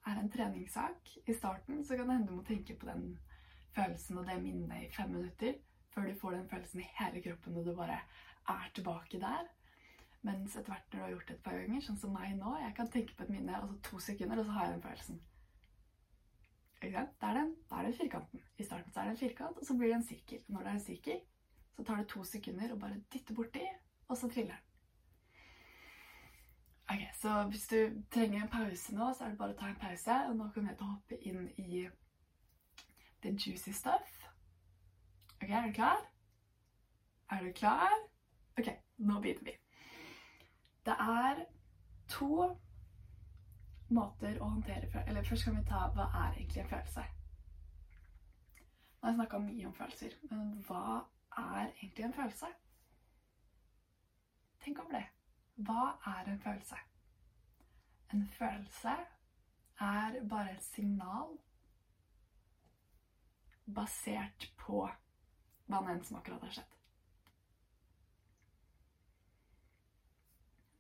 [0.05, 1.17] er en treningssak.
[1.25, 3.17] I starten så kan det hende du må tenke på den
[3.75, 5.57] følelsen og det minnet i fem minutter
[5.93, 7.99] før du får den følelsen i hele kroppen og du bare
[8.51, 9.47] er tilbake der.
[10.25, 12.55] Mens etter hvert når du har gjort det et par ganger, sånn som meg nå,
[12.63, 14.86] jeg kan tenke på et minne og så to sekunder, og så har jeg den
[14.86, 15.19] følelsen.
[16.82, 17.13] Ikke sant?
[17.21, 18.41] Da er, den, da er det firkanten.
[18.57, 20.41] I starten så er det en firkant, og så blir det en sirkel.
[20.47, 21.21] Når det er en sirkel,
[21.75, 23.65] så tar det to sekunder å bare dytte borti,
[24.07, 24.74] og så triller den.
[26.89, 29.79] Ok, Så hvis du trenger en pause nå, så er det bare å ta en
[29.81, 30.17] pause.
[30.29, 31.88] Og nå kommer jeg hoppe inn i
[33.23, 34.27] the juicy stuff.
[35.41, 36.03] Ok, er du klar?
[37.31, 37.95] Er du klar?
[38.57, 39.57] Ok, nå begynner vi.
[40.86, 41.45] Det er
[42.07, 42.59] to
[43.89, 47.07] måter å håndtere følelser Eller først kan vi ta hva er egentlig en følelse.
[49.01, 50.86] Nå har jeg snakka mye om følelser, men hva
[51.38, 52.53] er egentlig en følelse?
[54.65, 55.05] Tenk over det.
[55.56, 56.76] Hva er en følelse?
[58.16, 58.95] en følelse
[59.80, 61.38] er bare et signal
[63.76, 64.86] basert på
[65.66, 66.74] hva enn som akkurat har skjedd.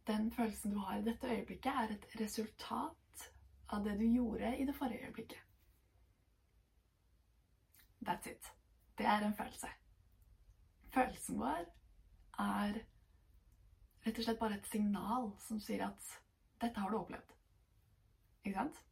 [0.07, 3.25] Den følelsen du har i dette øyeblikket, er et resultat
[3.73, 5.41] av det du gjorde i det forrige øyeblikket.
[8.05, 8.51] That's it.
[8.97, 9.71] Det er en følelse.
[10.93, 11.65] Følelsen vår
[12.39, 12.83] er
[14.05, 16.11] rett og slett bare et signal som sier at
[16.61, 17.33] 'dette har du opplevd'.
[18.45, 18.83] Ikke sant?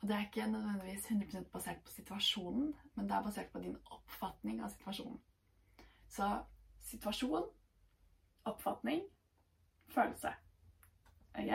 [0.00, 3.76] Og det er ikke nødvendigvis 100% basert på situasjonen, men det er basert på din
[3.90, 5.20] oppfatning av situasjonen.
[6.08, 6.44] Så
[6.80, 7.50] situasjon,
[8.44, 9.02] oppfatning,
[9.88, 10.32] følelse.
[11.34, 11.52] Ok?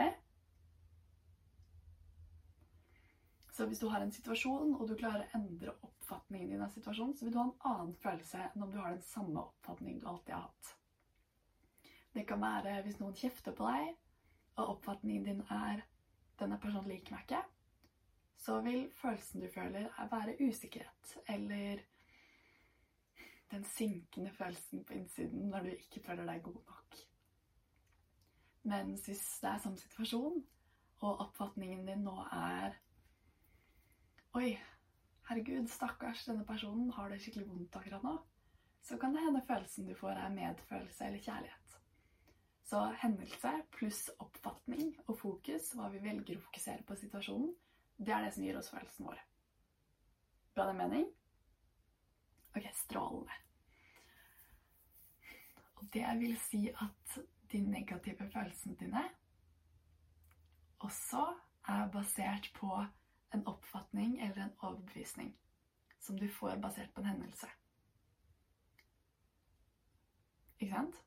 [3.52, 7.16] Så hvis du har en situasjon, og du klarer å endre oppfatningen din av situasjonen,
[7.16, 10.08] så vil du ha en annen følelse enn om du har den samme oppfatningen du
[10.08, 10.74] alltid har hatt.
[12.16, 13.90] Det kan være hvis noen kjefter på deg,
[14.56, 15.82] og oppfatningen din er
[16.40, 17.42] 'denne personen liker meg ikke',
[18.36, 21.18] så vil følelsen du føler, være usikkerhet.
[21.28, 21.82] Eller
[23.50, 26.96] den synkende følelsen på innsiden når du ikke føler deg god nok.
[28.62, 30.44] Mens hvis det er samme situasjon,
[31.00, 32.80] og oppfatningen din nå er
[34.36, 34.56] Oi,
[35.28, 38.16] herregud, stakkars, denne personen har det skikkelig vondt akkurat nå.
[38.82, 41.65] Så kan det hende følelsen du får, er medfølelse eller kjærlighet.
[42.66, 47.52] Så hendelse pluss oppfatning og fokus, hva vi velger å fokusere på situasjonen,
[47.96, 49.20] det er det som gir oss følelsen vår.
[50.56, 51.06] Ga det mening?
[52.56, 53.38] Ok, strålende.
[55.76, 57.18] Og det vil si at
[57.52, 59.04] de negative følelsene dine
[60.82, 61.22] også
[61.70, 62.72] er basert på
[63.34, 65.36] en oppfatning eller en overbevisning
[66.00, 67.48] som du får basert på en hendelse.
[70.58, 71.05] Ikke sant?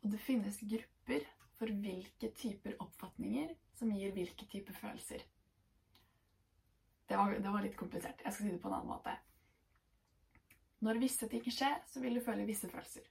[0.00, 1.26] Og det finnes grupper
[1.58, 5.24] for hvilke typer oppfatninger som gir hvilke typer følelser.
[7.10, 8.22] Det var, det var, litt komplisert.
[8.24, 9.16] Jeg skal si det på en annen måte.
[10.80, 13.08] Når visse ting skjer, så vil du føle visse følelser.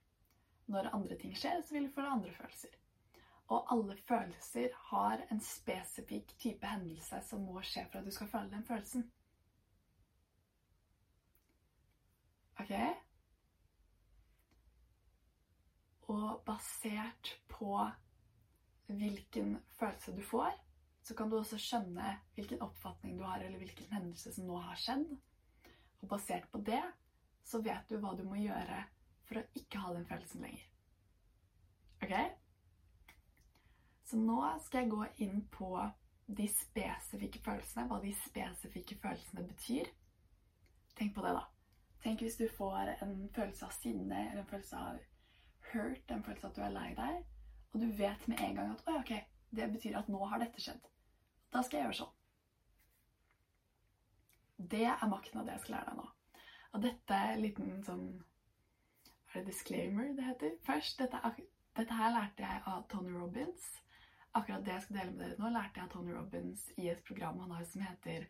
[0.71, 2.77] Når andre ting skjer, så vil du føle andre følelser.
[3.49, 8.29] Og alle følelser har en spesifikk type hendelse som må skje for at du skal
[8.31, 9.05] føle den følelsen.
[12.59, 12.73] Ok?
[16.10, 17.76] Og basert på
[18.89, 20.55] hvilken følelse du får,
[21.05, 24.80] så kan du også skjønne hvilken oppfatning du har, eller hvilken hendelse som nå har
[24.80, 25.05] skjedd.
[26.01, 26.82] Og basert på det
[27.45, 28.84] så vet du hva du må gjøre
[29.30, 30.66] for å ikke ha den følelsen lenger.
[32.03, 32.14] Ok?
[34.10, 35.72] Så nå skal jeg gå inn på
[36.26, 39.89] de spesifikke følelsene, hva de spesifikke følelsene betyr.
[40.97, 41.45] Tenk på det, da.
[42.03, 44.99] Tenk hvis du får en følelse av sinne eller en følelse av
[45.74, 47.20] hurt, den følelsen at du er lei deg,
[47.74, 49.11] og du vet med en gang at ok,
[49.55, 50.88] det betyr at nå har dette skjedd.
[51.53, 52.15] Da skal jeg gjøre sånn.
[54.74, 56.07] Det er makten av det jeg skal lære deg nå.
[56.70, 58.09] Og dette er en liten sånn
[59.30, 60.55] Er det disclaimer det heter?
[60.65, 61.20] Først, dette,
[61.78, 63.67] dette her lærte jeg av Tony Robins.
[64.34, 67.03] Akkurat det jeg skal dele med dere nå, lærte jeg av Tony Robins i et
[67.05, 68.26] program han har som heter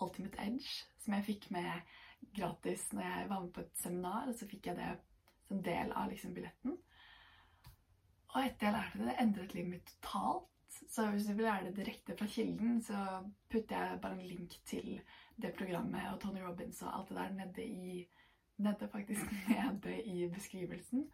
[0.00, 1.92] Ultimate Edge, som jeg fikk med
[2.36, 4.28] gratis når jeg var med på et seminar.
[4.32, 4.90] Og så fikk jeg det
[5.50, 6.78] som del av liksom, billetten.
[8.30, 10.46] Og etter jeg lærte det, endret livet mitt totalt.
[10.70, 13.00] Så hvis du vil lære det direkte fra kilden, så
[13.50, 15.00] putter jeg bare en link til
[15.42, 18.08] det programmet og Tony Robins og alt det der nede i
[18.60, 19.20] Nede, faktisk.
[19.48, 21.10] Nede i beskrivelsen.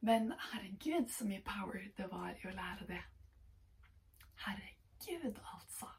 [0.00, 3.00] Men herregud, så mye power det var i å lære det.
[4.44, 5.90] Herregud, altså.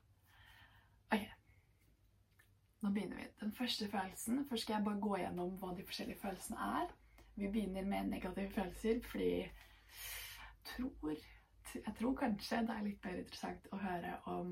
[2.83, 3.27] Nå begynner vi.
[3.39, 6.89] Den første følelsen Først skal jeg bare gå gjennom hva de forskjellige følelsene er.
[7.35, 9.49] Vi begynner med negative følelser fordi
[10.65, 11.15] tror
[11.75, 14.51] Jeg tror kanskje det er litt mer interessant å høre om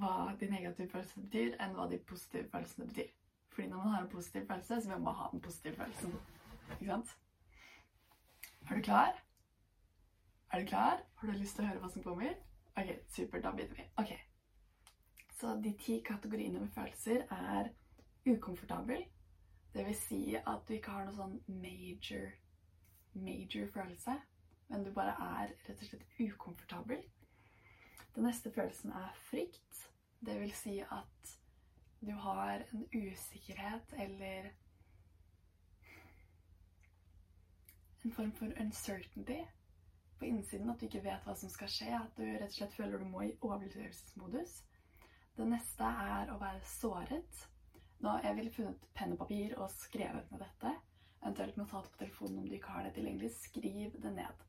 [0.00, 3.12] hva de negative følelsene betyr, enn hva de positive følelsene betyr.
[3.52, 6.16] Fordi når man har en positiv følelse, så vil man ha den positive følelsen.
[6.70, 7.16] Ikke sant?
[8.70, 9.22] Er du klar?
[10.52, 11.04] Er du klar?
[11.14, 12.34] Har du lyst til å høre hva som kommer?
[12.76, 13.44] Ok, supert.
[13.44, 13.88] Da begynner vi.
[14.02, 14.12] Ok.
[15.36, 17.68] Så de ti kategoriene med følelser er
[18.26, 19.04] ukomfortabel.
[19.74, 22.30] Det vil si at du ikke har noe sånn major,
[23.12, 24.16] major følelse
[24.68, 27.02] men du bare er rett og slett ukomfortabel.
[28.14, 29.82] Den neste følelsen er frykt.
[30.26, 31.34] Det vil si at
[32.00, 34.50] du har en usikkerhet eller
[38.04, 39.38] en form for uncertainty
[40.18, 40.70] på innsiden.
[40.70, 41.92] At du ikke vet hva som skal skje.
[42.00, 44.62] At du rett og slett føler du må i overlevelsesmodus.
[45.36, 47.46] Det neste er å være såret.
[48.00, 50.72] Nå, Jeg ville funnet penn og papir og skrevet ned dette.
[51.22, 53.32] Eventuelt notat på telefonen om du ikke har det tilgjengelig.
[53.36, 54.44] Skriv det ned.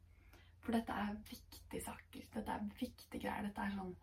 [0.63, 2.29] For dette er viktige saker.
[2.35, 3.47] Dette er viktige greier.
[3.49, 3.95] Dette er sånn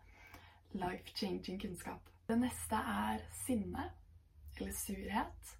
[0.81, 2.13] life-changing kunnskap.
[2.27, 3.89] Det neste er sinne,
[4.59, 5.51] eller surhet.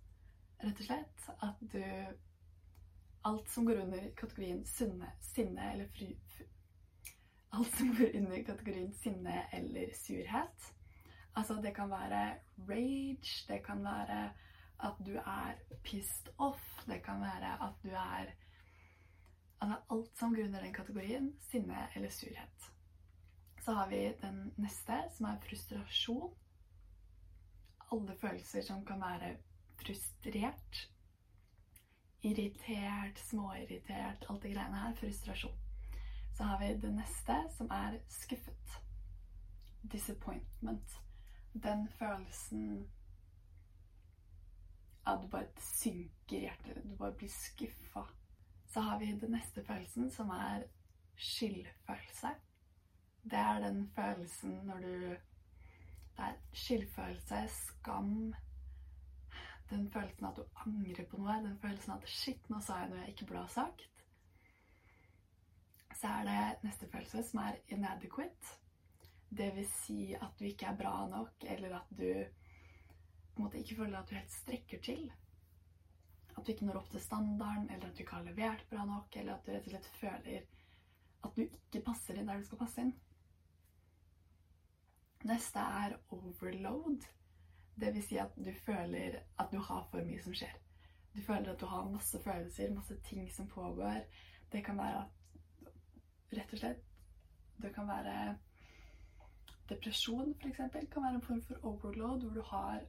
[0.62, 1.84] Rett og slett at du
[3.26, 6.12] Alt som går under kategorien sunne, sinne eller fru...
[7.58, 10.68] Alt som går under kategorien sinne eller surhet.
[11.36, 12.36] Altså, det kan være
[12.70, 14.32] rage, det kan være
[14.80, 18.34] at du er pissed off, det kan være at du er
[19.62, 22.72] Altså alt som grunner den kategorien sinne eller surhet.
[23.64, 26.34] Så har vi den neste, som er frustrasjon.
[27.92, 29.38] Alle følelser som kan være
[29.80, 30.82] frustrert,
[32.22, 34.96] irritert, småirritert, alt det greiene her.
[35.00, 35.58] Frustrasjon.
[36.38, 38.78] Så har vi det neste, som er skuffet.
[39.92, 41.05] Disappointment.
[41.64, 42.90] Den følelsen
[45.08, 46.84] at du bare synker hjertet.
[46.84, 48.04] Du bare blir skuffa.
[48.66, 50.64] Så har vi den neste følelsen, som er
[51.16, 52.28] skyldfølelse.
[53.24, 55.16] Det er den følelsen når du
[56.16, 58.34] Det er skyldfølelse, skam
[59.70, 61.34] Den følelsen at du angrer på noe.
[61.44, 63.90] Den følelsen at 'shit, nå sa jeg noe jeg ikke burde ha sagt'.
[65.96, 68.65] Så er det neste følelse, som er inadequate.
[69.36, 72.08] Det vil si at du ikke er bra nok, eller at du
[73.36, 75.10] på en måte ikke føler at du helt strekker til.
[76.36, 79.18] At du ikke når opp til standarden, eller at du ikke har levert bra nok,
[79.20, 80.46] eller at du rett og slett føler
[81.26, 82.94] at du ikke passer inn der du skal passe inn.
[85.26, 87.08] Neste er overload.
[87.76, 90.54] Det vil si at du føler at du har for mye som skjer.
[91.16, 94.06] Du føler at du har masse følelser, masse ting som pågår.
[94.52, 95.22] Det kan være at
[96.36, 96.82] Rett og slett
[97.62, 98.14] Det kan være
[99.70, 100.58] depresjon, f.eks.
[100.92, 102.82] Kan være en form for overload hvor du har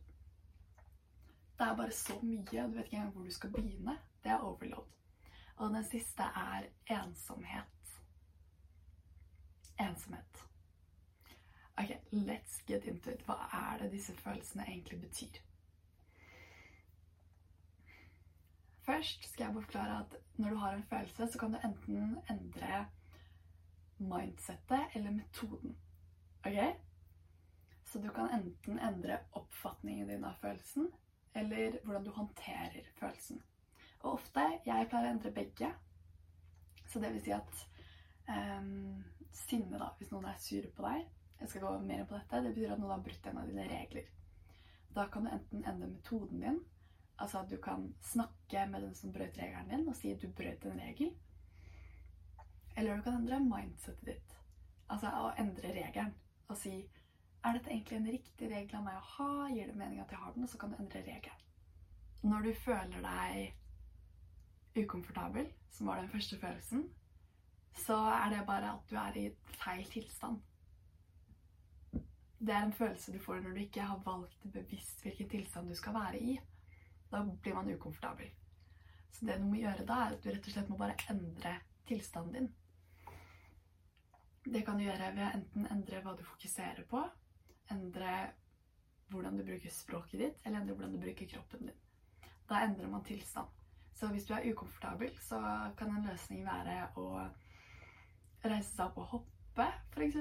[1.59, 3.99] det er bare så mye, du vet ikke engang hvor du skal begynne.
[4.24, 4.87] Det er overload.
[5.57, 8.01] Og den siste er ensomhet.
[9.81, 10.45] Ensomhet.
[11.77, 13.22] Ok, let's get into it.
[13.24, 15.41] Hva er det disse følelsene egentlig betyr?
[18.87, 22.87] Først skal jeg forklare at når du har en følelse, så kan du enten endre
[23.99, 25.77] mindsettet eller metoden.
[26.47, 26.76] Ok?
[27.84, 30.90] Så du kan enten endre oppfatningen din av følelsen,
[31.32, 33.42] eller hvordan du håndterer følelsen.
[34.05, 35.70] Og ofte Jeg pleier å endre begge.
[36.86, 37.62] Så det vil si at
[38.30, 39.03] um,
[39.34, 41.03] sinne, da, hvis noen er sur på deg
[41.40, 42.42] Jeg skal gå mer inn på dette.
[42.44, 44.12] Det betyr at noen har brutt en av dine regler.
[44.94, 46.61] Da kan du enten endre metoden din,
[47.18, 50.30] altså at du kan snakke med den som brøt regelen din, og si at du
[50.30, 51.11] brøt en regel.
[52.76, 54.38] Eller du kan endre mindsetet ditt.
[54.88, 56.14] Altså å endre regelen
[56.49, 56.74] og si
[57.47, 59.30] er dette egentlig en riktig regel av meg å ha?
[59.53, 60.47] Gir det mening at jeg har den?
[60.47, 61.44] Og så kan du endre regelen.
[62.26, 66.88] Når du føler deg ukomfortabel, som var den første følelsen,
[67.76, 69.26] så er det bare at du er i
[69.61, 70.40] feil tilstand.
[72.38, 75.74] Det er en følelse du får når du ikke har valgt bevisst hvilken tilstand du
[75.74, 76.36] skal være i.
[77.12, 78.30] Da blir man ukomfortabel.
[79.12, 81.55] Så det du må gjøre da, er at du rett og slett må bare endre
[81.88, 82.51] tilstanden din.
[84.53, 87.01] Det kan du gjøre ved å enten endre hva du fokuserer på,
[87.74, 88.12] endre
[89.11, 91.80] hvordan du bruker språket ditt, eller endre hvordan du bruker kroppen din.
[92.47, 93.51] Da endrer man tilstand.
[93.97, 95.40] Så hvis du er ukomfortabel, så
[95.78, 97.07] kan en løsning være å
[98.44, 99.66] reise seg opp og hoppe,
[99.97, 100.20] f.eks.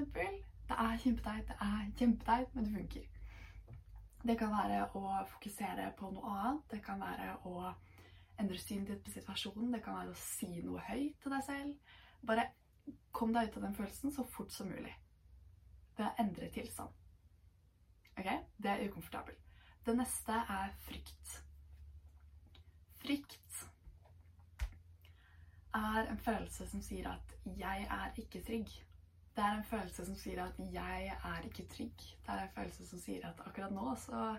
[0.66, 3.08] Det er kjempeteit, det er kjempeteit, men det funker.
[4.26, 5.04] Det kan være å
[5.36, 6.64] fokusere på noe annet.
[6.72, 7.68] Det kan være å
[8.40, 9.70] endre synet ditt på situasjonen.
[9.76, 11.98] Det kan være å si noe høyt til deg selv.
[12.26, 12.48] Bare
[13.12, 14.94] kom deg ut av den følelsen så fort som mulig.
[15.96, 16.92] Ved å endre tilstand.
[18.16, 18.28] Ok?
[18.56, 19.42] Det er ukomfortabelt.
[19.86, 21.36] Det neste er frykt.
[23.00, 23.62] Frykt
[25.76, 28.82] er en følelse som sier at 'jeg er ikke trygg'.
[29.36, 32.16] Det er en følelse som sier at 'jeg er ikke trygg'.
[32.26, 34.38] Det er en følelse som sier at akkurat nå så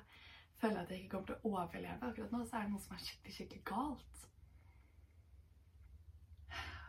[0.58, 1.98] føler jeg at jeg ikke kommer til å overleve.
[2.02, 4.30] Akkurat nå så er det noe som er skikkelig, skikkelig galt.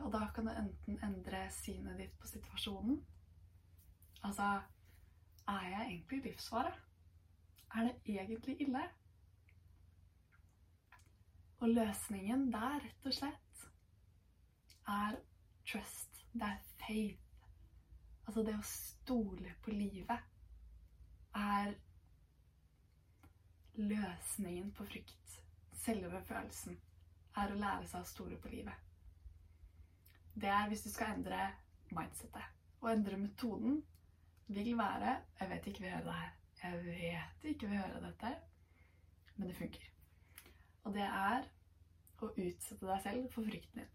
[0.00, 3.00] Og da kan du enten endre synet ditt på situasjonen.
[4.22, 4.60] Altså
[5.48, 6.72] er jeg egentlig livsfare?
[7.74, 8.82] Er det egentlig ille?
[11.60, 13.64] Og løsningen der, rett og slett,
[14.88, 15.18] er
[15.66, 16.24] trust.
[16.32, 17.24] Det er faith.
[18.26, 20.18] Altså det å stole på livet
[21.34, 21.74] er
[23.78, 25.40] løsningen på frykt.
[25.72, 26.78] Selve følelsen
[27.38, 28.87] er å lære seg å stole på livet.
[30.40, 31.38] Det er hvis du skal endre
[31.90, 32.44] mindsettet.
[32.78, 33.80] Å endre metoden
[34.48, 36.34] vil være Jeg vet ikke, vi hører det her.
[36.62, 38.30] Jeg vet ikke vil høre dette,
[39.36, 39.88] men det funker.
[40.84, 41.46] Og det er
[42.22, 43.94] å utsette deg selv for frykten din.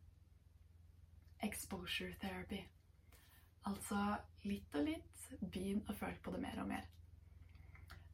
[1.43, 2.61] exposure therapy.
[3.67, 3.97] Altså
[4.47, 6.85] litt og litt, begynn å føle på det mer og mer.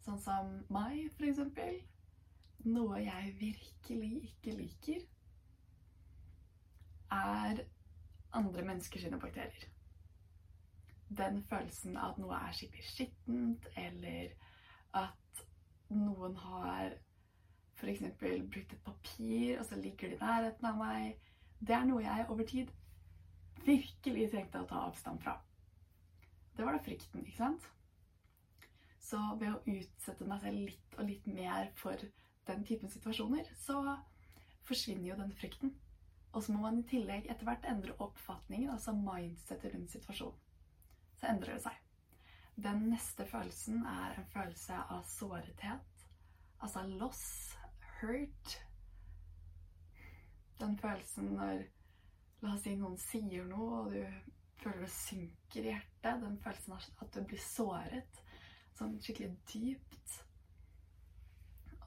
[0.05, 1.77] Sånn som meg, for eksempel.
[2.65, 5.05] Noe jeg virkelig ikke liker,
[7.13, 7.61] er
[8.33, 9.67] andre menneskers bakterier.
[11.09, 14.35] Den følelsen at noe er skikkelig skittent, eller
[14.93, 15.45] at
[15.89, 16.93] noen har
[17.79, 18.03] f.eks.
[18.19, 21.17] brukt et papir, og så ligger det i nærheten av meg.
[21.59, 22.69] Det er noe jeg over tid
[23.65, 25.35] virkelig trengte å ta avstand fra.
[26.55, 27.67] Det var da frykten, ikke sant?
[29.09, 31.97] Så ved å utsette meg selv litt og litt mer for
[32.49, 33.81] den typen situasjoner, så
[34.67, 35.73] forsvinner jo den frykten.
[36.31, 40.45] Og så må man i tillegg etter hvert endre oppfatningen, altså mindsetet rundt situasjonen.
[41.19, 41.79] Så endrer det seg.
[42.59, 46.05] Den neste følelsen er en følelse av sårethet.
[46.59, 47.25] Altså loss,
[47.99, 48.55] hurt.
[50.59, 51.67] Den følelsen når
[52.39, 54.03] La oss si noen sier noe, og du
[54.61, 56.21] føler det synker i hjertet.
[56.21, 58.19] Den følelsen av at du blir såret.
[58.79, 60.13] Sånn skikkelig dypt.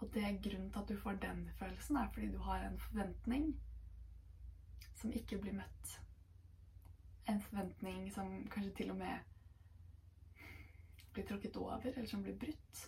[0.02, 3.46] Og det grunnen til at du får den følelsen, er fordi du har en forventning
[5.02, 5.96] som ikke blir møtt.
[7.30, 9.30] En forventning som kanskje til og med
[11.12, 12.82] blir tråkket over, eller som blir brutt.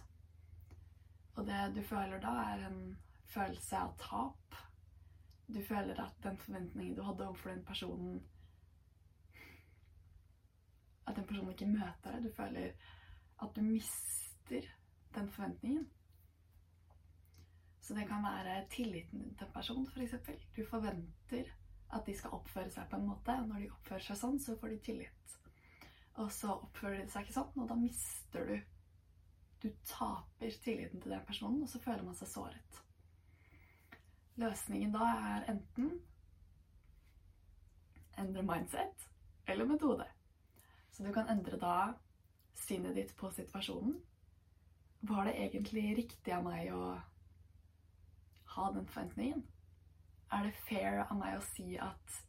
[1.35, 2.79] Og det du føler da, er en
[3.35, 4.61] følelse av tap.
[5.47, 8.23] Du føler at den forventningen du hadde overfor den personen
[11.07, 12.25] At den personen ikke møter deg.
[12.25, 12.71] Du føler
[13.45, 14.71] at du mister
[15.15, 15.91] den forventningen.
[17.85, 20.15] Så det kan være tilliten til en person, f.eks.
[20.57, 21.51] Du forventer
[21.95, 23.37] at de skal oppføre seg på en måte.
[23.41, 25.37] Og når de oppfører seg sånn, så får de tillit.
[26.23, 28.57] Og så oppfører de seg ikke sånn, og da mister du
[29.65, 32.81] Du taper tilliten til den personen, og så føler man seg såret.
[34.37, 35.95] Løsningen da er enten
[38.21, 39.07] endre mindset
[39.49, 40.05] eller metode.
[40.91, 41.95] Så du kan endre da
[42.55, 43.97] synet ditt på situasjonen.
[45.01, 46.95] Var det egentlig riktig av meg å
[48.55, 49.43] ha den forventningen?
[50.33, 52.21] Er det fair av meg å si at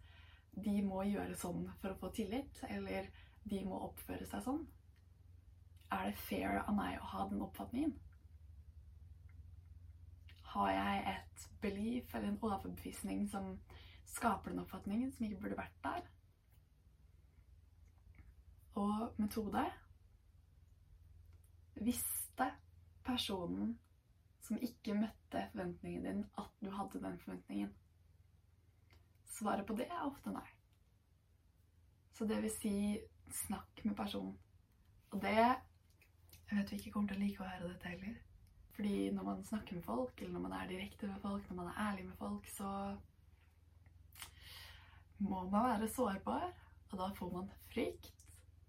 [0.66, 3.10] de må gjøre sånn for å få tillit, eller
[3.44, 4.66] de må oppføre seg sånn?
[5.94, 7.94] Er det fair av meg å ha den oppfatningen?
[10.56, 13.56] Har jeg et belief eller en overbevisning som
[14.08, 16.06] skaper den oppfatningen, som ikke burde vært der?
[18.76, 19.64] Og metode
[21.76, 22.48] Visste
[23.04, 23.74] personen
[24.46, 27.74] som ikke møtte forventningen din, at du hadde den forventningen?
[29.36, 30.48] Svaret på det er ofte nei.
[32.16, 32.76] Så det vil si
[33.44, 34.38] snakk med personen.
[35.12, 35.36] Og det
[36.46, 38.18] Jeg vet vi ikke kommer til å like å høre dette heller.
[38.76, 41.72] Fordi når man snakker med folk, eller når man er direkte med folk, når man
[41.72, 42.98] er ærlig med folk, så
[45.18, 46.54] må man være sårbar.
[46.92, 48.14] Og da får man frykt.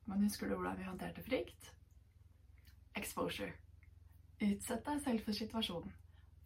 [0.07, 1.71] Men husker du hvordan vi håndterte frykt?
[2.97, 3.53] Exposure.
[4.41, 5.93] Utsett deg selv for situasjonen.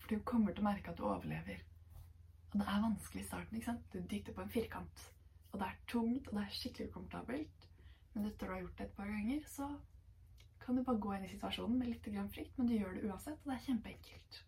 [0.00, 1.62] For du kommer til å merke at du overlever.
[2.50, 3.56] Og det er vanskelig i starten.
[3.56, 3.92] ikke sant?
[3.92, 5.04] Du dytter på en firkant.
[5.52, 7.68] Og det er tungt, og det er skikkelig ukomfortabelt.
[8.14, 9.68] Men etter du har gjort det et par ganger, så
[10.60, 13.04] kan du bare gå inn i situasjonen med litt grann frykt, men du gjør det
[13.10, 14.40] uansett, og det er kjempeenkelt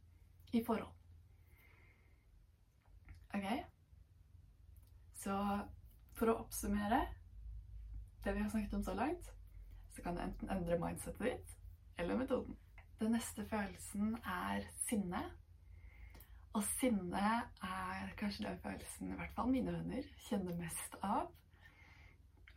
[0.53, 0.93] i forhold.
[3.35, 3.47] Ok?
[5.23, 5.37] Så
[6.19, 7.05] for å oppsummere
[8.25, 9.31] det vi har snakket om så langt,
[9.95, 11.57] så kan du enten endre mindsetet ditt
[11.99, 12.59] eller metoden.
[13.01, 15.23] Den neste følelsen er sinne.
[16.53, 17.29] Og sinne
[17.65, 21.31] er kanskje den følelsen i hvert fall mine venner kjenner mest av.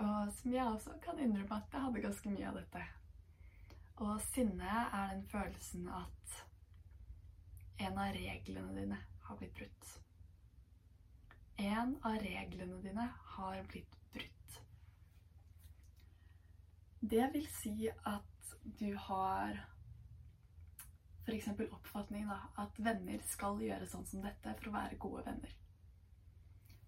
[0.04, 2.82] Og som jeg også kan innrømme at jeg hadde ganske mye av dette.
[4.04, 6.41] Og sinne er den følelsen at
[7.86, 9.93] en av reglene dine har blitt brutt.
[11.64, 14.60] En av reglene dine har blitt brutt.
[17.00, 19.62] Det vil si at du har
[21.26, 21.47] f.eks.
[21.71, 25.55] oppfatningen da, at venner skal gjøre sånn som dette for å være gode venner.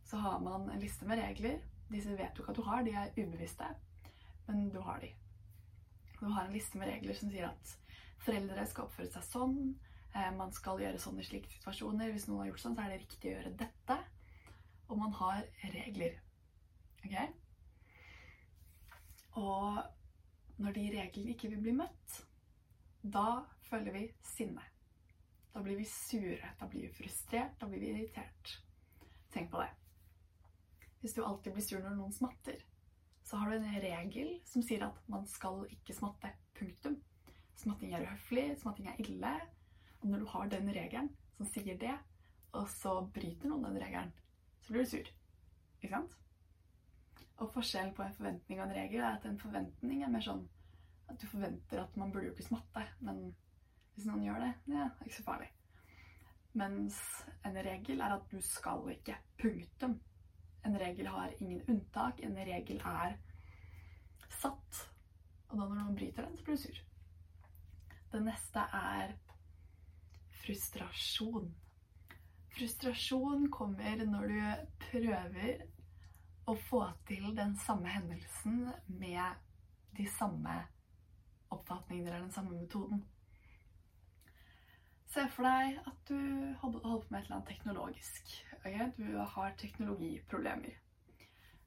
[0.07, 1.57] Så har man en liste med regler.
[1.89, 3.67] Disse vet du ikke at du har, de er ubevisste,
[4.47, 5.09] men du har de.
[6.19, 7.73] Du har en liste med regler som sier at
[8.25, 9.57] foreldre skal oppføre seg sånn,
[10.13, 12.13] eh, man skal gjøre sånn i slike situasjoner.
[12.13, 13.99] Hvis noen har gjort sånn, så er det riktig å gjøre dette.
[14.87, 16.17] Og man har regler.
[17.05, 17.17] Ok?
[19.37, 19.83] Og
[20.63, 22.21] når de reglene ikke vil bli møtt,
[23.13, 24.63] da føler vi sinne.
[25.53, 28.57] Da blir vi sure, da blir vi frustrert, da blir vi irritert.
[29.33, 29.69] Tenk på det.
[31.01, 32.59] Hvis du alltid blir sur når noen smatter,
[33.27, 36.31] så har du en regel som sier at man skal ikke smatte.
[36.57, 36.95] Punktum.
[37.57, 39.33] Smatting er uhøflig, smatting er ille.
[40.01, 41.95] Og når du har den regelen som sier det,
[42.55, 44.13] og så bryter noen den regelen,
[44.61, 45.11] så blir du sur.
[45.81, 46.15] Ikke sant?
[47.37, 50.45] Og forskjellen på en forventning og en regel er at en forventning er mer sånn
[51.09, 53.29] at du forventer at man burde jo ikke smatte, men
[53.95, 55.47] hvis noen gjør det, ja, ikke så farlig.
[56.57, 56.97] Mens
[57.45, 59.17] en regel er at du skal ikke.
[59.41, 59.97] Punktum.
[60.65, 62.19] En regel har ingen unntak.
[62.25, 63.17] En regel er
[64.39, 64.83] satt.
[65.47, 66.83] Og da når noen bryter den, så blir du sur.
[68.11, 69.13] Det neste er
[70.43, 71.51] frustrasjon.
[72.57, 75.65] Frustrasjon kommer når du prøver
[76.47, 79.43] å få til den samme hendelsen med
[79.97, 80.55] de samme
[81.53, 83.03] oppfatningene er den samme metoden.
[85.13, 86.17] Se for deg at du
[86.61, 88.33] holder på med et eller annet teknologisk.
[88.59, 88.89] Okay?
[88.97, 90.75] Du har teknologiproblemer.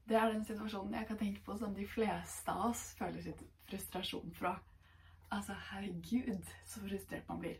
[0.08, 3.42] Det er den situasjonen jeg kan tenke på som de fleste av oss føler sitt
[3.70, 4.56] frustrasjon fra.
[5.30, 7.58] Altså, herregud, så frustrert man blir.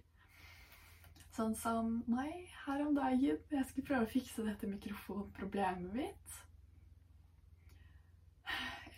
[1.31, 3.39] Sånn som meg her om dagen.
[3.55, 6.41] Jeg skulle prøve å fikse dette mikrofonproblemet mitt.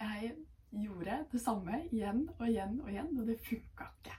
[0.01, 0.33] Jeg
[0.73, 4.19] gjorde det samme igjen og igjen og igjen, og det funka ikke.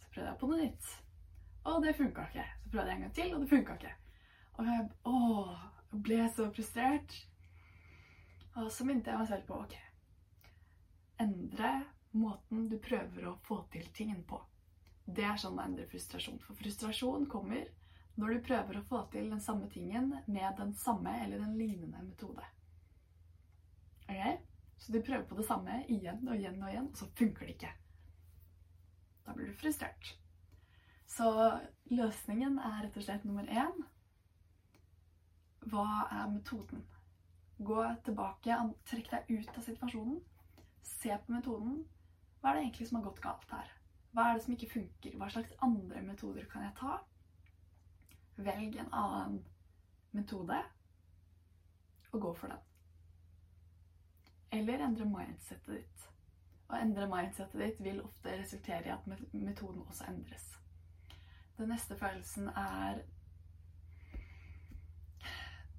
[0.00, 0.90] Så prøvde jeg på noe nytt,
[1.66, 2.46] og det funka ikke.
[2.62, 3.94] Så prøvde jeg en gang til, og det funka ikke.
[4.56, 5.18] Og jeg å,
[6.06, 7.18] ble så frustrert.
[8.56, 9.74] Og så minnet jeg meg selv på ok,
[11.20, 11.72] endre
[12.16, 14.40] måten du prøver å få til tingen på.
[15.04, 16.40] Det er sånn man endrer frustrasjon.
[16.42, 17.68] For frustrasjon kommer
[18.16, 22.00] når du prøver å få til den samme tingen med den samme eller den lignende
[22.02, 22.44] metode.
[24.08, 24.45] Ok?
[24.78, 27.56] Så du prøver på det samme igjen og igjen og igjen, og så funker det
[27.56, 27.72] ikke.
[29.26, 30.12] Da blir du frustrert.
[31.06, 31.30] Så
[31.90, 33.84] løsningen er rett og slett nummer én
[35.66, 36.84] Hva er metoden?
[37.58, 40.20] Gå tilbake, trekk deg ut av situasjonen.
[40.86, 41.80] Se på metoden.
[42.40, 43.72] Hva er det egentlig som har gått galt her?
[44.12, 45.16] Hva er det som ikke funker?
[45.18, 46.98] Hva slags andre metoder kan jeg ta?
[48.36, 49.40] Velg en annen
[50.16, 50.60] metode,
[52.12, 52.75] og gå for den.
[54.56, 56.04] Eller endre mindsettet ditt.
[56.66, 60.46] Å endre mindsettet ditt vil ofte resultere i at metoden også endres.
[61.58, 63.02] Den neste følelsen er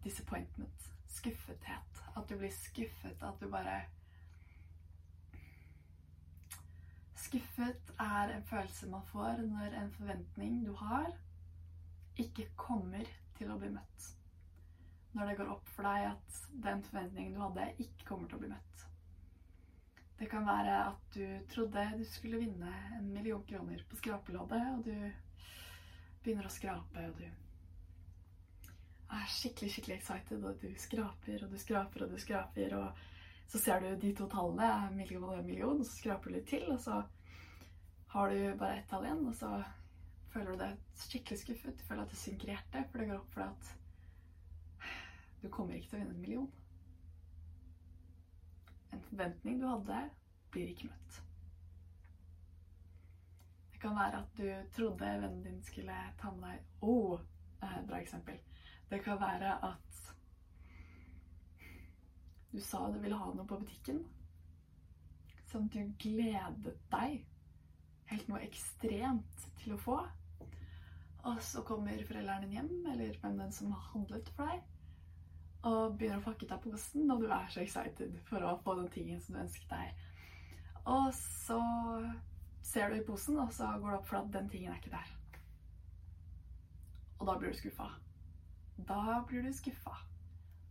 [0.04, 0.90] disappointment.
[1.08, 2.04] Skuffethet.
[2.16, 3.24] At du blir skuffet.
[3.24, 3.82] At du bare
[7.28, 11.10] Skuffet er en følelse man får når en forventning du har,
[12.18, 13.04] ikke kommer
[13.38, 14.06] til å bli møtt.
[15.18, 18.44] Når det går opp for deg at den forventningen du hadde, ikke kommer til å
[18.44, 18.84] bli møtt.
[20.18, 24.86] Det kan være at du trodde du skulle vinne en million kroner på skrapeloddet, og
[24.86, 24.96] du
[26.24, 27.28] begynner å skrape, og du
[29.18, 33.06] er skikkelig, skikkelig excited, og du skraper og du skraper og du skraper, og
[33.48, 36.66] så ser du de to tallene, million og million, og så skraper du litt til,
[36.74, 37.02] og så
[38.14, 39.52] har du bare ett tall igjen, og så
[40.34, 41.78] føler du deg skikkelig skuffet.
[41.78, 43.87] Du føler at det synker hjertet, for det går opp for deg at
[45.42, 46.52] du kommer ikke til å vinne en million.
[48.96, 50.02] En forventning du hadde,
[50.52, 51.22] blir ikke møtt.
[53.72, 57.26] Det kan være at du trodde vennen din skulle ta med deg Å, oh,
[57.62, 58.40] bra eksempel.
[58.90, 60.04] Det kan være at
[62.52, 64.00] du sa du ville ha noe på butikken
[65.52, 67.20] som du gledet deg
[68.12, 69.98] helt noe ekstremt til å få.
[71.28, 74.64] Og så kommer foreldrene din hjem, eller hvem den som har handlet for deg,
[75.66, 78.76] og begynner å pakke ut av posen, og du er så excited for å få
[78.82, 80.04] den tingen som du ønsket deg.
[80.88, 81.62] Og så
[82.64, 84.94] ser du i posen, og så går det opp for at den tingen er ikke
[84.94, 85.14] der.
[87.18, 87.90] Og da blir du skuffa.
[88.88, 89.96] Da blir du skuffa.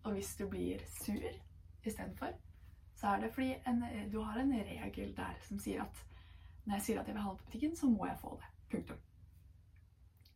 [0.05, 1.27] Og hvis du blir sur
[1.85, 2.37] istedenfor,
[2.97, 3.83] så er det fordi en,
[4.13, 6.05] du har en regel der som sier at
[6.65, 8.49] når jeg sier at jeg vil ha det på butikken, så må jeg få det.
[8.71, 8.97] Punktum.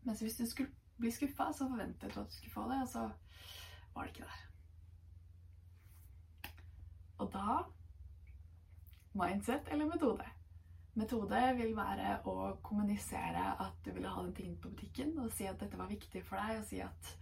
[0.03, 2.89] Mens hvis du skulle bli skuffa, så forventet du at du skulle få det, og
[2.89, 3.11] så
[3.95, 4.47] var det ikke der.
[7.21, 7.57] Og da
[9.21, 10.29] mindset eller metode?
[10.99, 12.37] Metode vil være å
[12.67, 16.23] kommunisere at du ville ha den tingen på butikken, og si at dette var viktig
[16.27, 17.13] for deg, og si at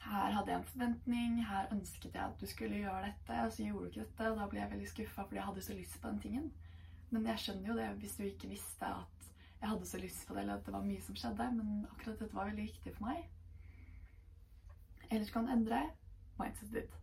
[0.00, 3.66] her hadde jeg en forventning, her ønsket jeg at du skulle gjøre dette, og så
[3.66, 6.00] gjorde du ikke dette, og da ble jeg veldig skuffa fordi jeg hadde så lyst
[6.00, 6.46] på den tingen.
[7.10, 9.28] Men jeg skjønner jo det hvis du ikke visste at
[9.60, 11.50] jeg hadde så lyst på det, eller at det var mye som skjedde.
[11.58, 13.26] Men akkurat dette var veldig viktig for meg.
[15.10, 15.82] Ellers kan du endre
[16.38, 16.96] mindsetet ditt.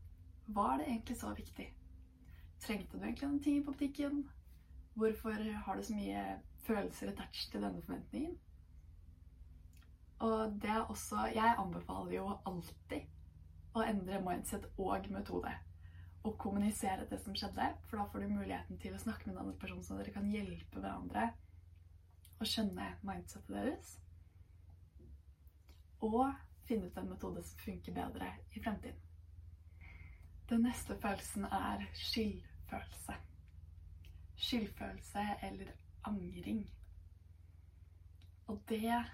[0.45, 1.67] Var det egentlig så viktig?
[2.59, 4.29] Trengte du egentlig den tingen på butikken?
[4.93, 6.21] Hvorfor har du så mye
[6.65, 8.37] følelser attached til denne forventningen?
[10.19, 13.03] Og det er også Jeg anbefaler jo alltid
[13.77, 15.51] å endre mindset og metode
[16.23, 17.67] Og kommunisere det som skjedde.
[17.85, 20.31] For da får du muligheten til å snakke med en annen person, så dere kan
[20.31, 21.29] hjelpe hverandre
[22.41, 23.93] å skjønne mindsetet deres.
[26.01, 26.33] Og
[26.67, 29.03] finne ut en metode som funker bedre i fremtiden.
[30.49, 33.15] Den neste følelsen er skyldfølelse.
[34.35, 35.71] Skyldfølelse eller
[36.07, 36.61] angring.
[38.47, 39.09] Og det er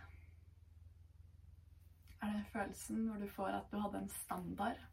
[2.22, 4.86] den følelsen hvor du får at du hadde en standard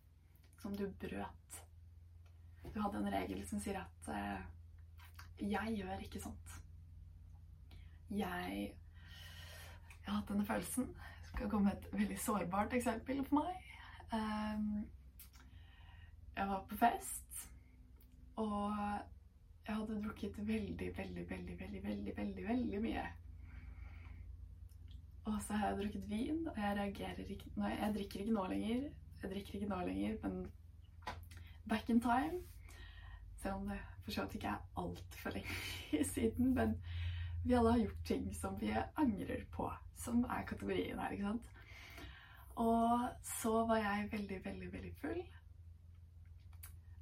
[0.62, 1.60] som du brøt.
[2.74, 4.40] Du hadde en regel som sier at eh,
[5.40, 6.56] 'jeg gjør ikke sånt'.
[8.10, 8.74] Jeg,
[10.04, 10.96] jeg har hatt denne følelsen.
[11.34, 13.54] Skal komme et veldig sårbart eksempel for meg.
[14.12, 14.86] Um,
[16.36, 17.48] jeg var på fest,
[18.36, 18.74] og
[19.66, 23.04] jeg hadde drukket veldig, veldig, veldig, veldig, veldig, veldig, veldig mye.
[25.24, 28.46] Og så har jeg drukket vin, og jeg reagerer ikke Nei, jeg drikker ikke nå
[28.46, 28.90] lenger.
[29.22, 30.50] Jeg drikker ikke nå lenger, men
[31.68, 32.40] back in time
[33.36, 36.74] Selv om det for så vidt ikke er altfor lenge siden, men
[37.42, 41.50] vi alle har gjort ting som vi angrer på, som er kategorien her, ikke sant.
[42.60, 45.22] Og så var jeg veldig, veldig, veldig full.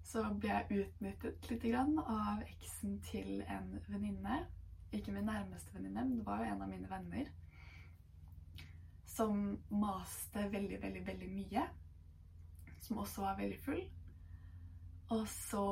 [0.08, 4.44] Så ble jeg utnyttet litt av eksen til en venninne.
[4.92, 7.28] Ikke min nærmeste venninne, men det var jo en av mine venner
[9.18, 11.64] som maste veldig, veldig, veldig mye.
[12.80, 13.82] Som også var veldig full.
[15.10, 15.64] Og så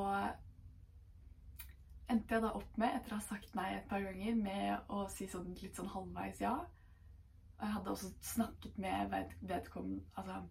[2.13, 5.07] endte jeg da opp med, etter å ha sagt nei et par ganger, med å
[5.13, 6.55] si sånn litt sånn halvveis ja.
[7.57, 10.43] Og jeg hadde også snakket med vedkommende, altså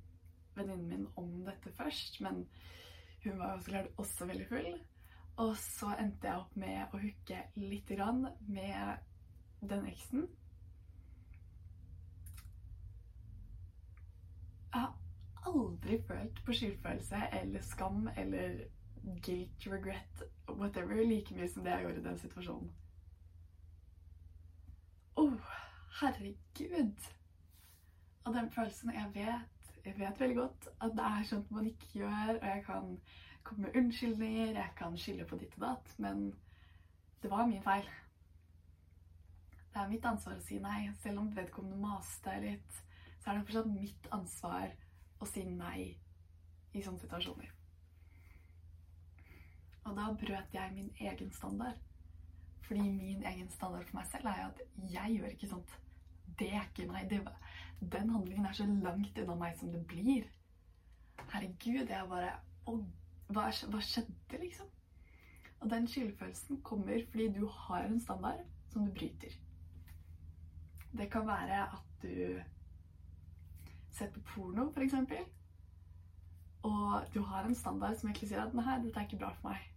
[0.55, 2.45] venninnen min om dette først, men
[3.23, 4.71] hun var jo så klart også veldig full.
[5.43, 10.27] Og så endte jeg opp med å hooke lite grann med den eksen.
[14.75, 18.63] Jeg har aldri følt på skyldfølelse eller skam eller
[19.25, 22.71] guilt, regret, whatever, like mye som det jeg gjorde i den situasjonen.
[25.15, 25.51] Å, oh,
[26.01, 27.11] herregud!
[28.25, 31.91] Og den følelsen Jeg vet, jeg vet veldig godt at det er sånt man ikke
[31.99, 32.97] gjør, og jeg kan
[33.43, 36.25] komme med unnskyldninger, jeg kan skylde på ditt og datt, men
[37.21, 37.85] det var min feil.
[39.73, 42.81] Det er mitt ansvar å si nei, selv om vedkommende maste litt
[43.25, 44.73] så er det fortsatt mitt ansvar
[45.17, 45.95] å si nei
[46.75, 47.49] i sånne situasjoner.
[49.85, 51.77] Og da brøt jeg min egen standard.
[52.67, 54.61] Fordi min egen standard for meg selv er jo at
[54.93, 55.75] jeg gjør ikke sånt.
[56.39, 57.11] Det er ikke meg.
[57.81, 60.25] Den handlingen er så langt unna meg som det blir.
[61.31, 62.33] Herregud, jeg bare
[62.65, 62.79] Å,
[63.29, 64.69] hva, hva skjedde, liksom?
[65.61, 68.41] Og den skyldfølelsen kommer fordi du har en standard
[68.73, 69.35] som du bryter.
[70.97, 72.41] Det kan være at du
[73.93, 74.97] ser på porno, f.eks.,
[76.65, 79.49] og du har en standard som egentlig sier at 'nei, dette er ikke bra for
[79.49, 79.74] meg',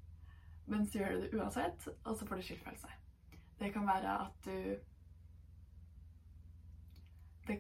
[0.69, 2.95] men så gjør du det uansett, og så får du skyldfølelse.
[3.59, 4.57] Det kan være at du
[7.49, 7.59] det,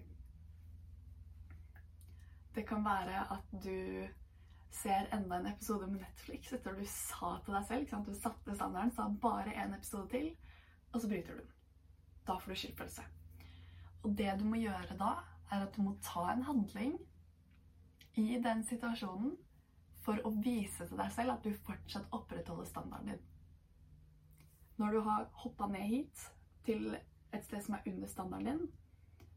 [2.54, 4.08] det kan være at du
[4.70, 8.04] ser enda en episode med Netflix etter du sa til deg selv.
[8.06, 10.28] Du satte standarden, sa bare én episode til,
[10.92, 11.54] og så bryter du den.
[12.28, 13.04] Da får du skyldfølelse.
[14.04, 15.14] Og det du må gjøre da,
[15.50, 16.98] er at du må ta en handling
[18.20, 19.36] i den situasjonen
[20.08, 23.24] for å vise til deg selv at du fortsatt opprettholder standarden din.
[24.80, 26.22] Når du har hoppa ned hit,
[26.64, 28.70] til et sted som er under standarden din,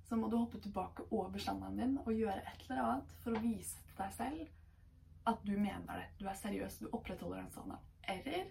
[0.07, 3.43] så må du hoppe tilbake over standarden din og gjøre et eller annet for å
[3.43, 6.07] vise til deg selv at du mener det.
[6.19, 7.91] Du er seriøs, du opprettholder den standarden.
[8.15, 8.47] Eller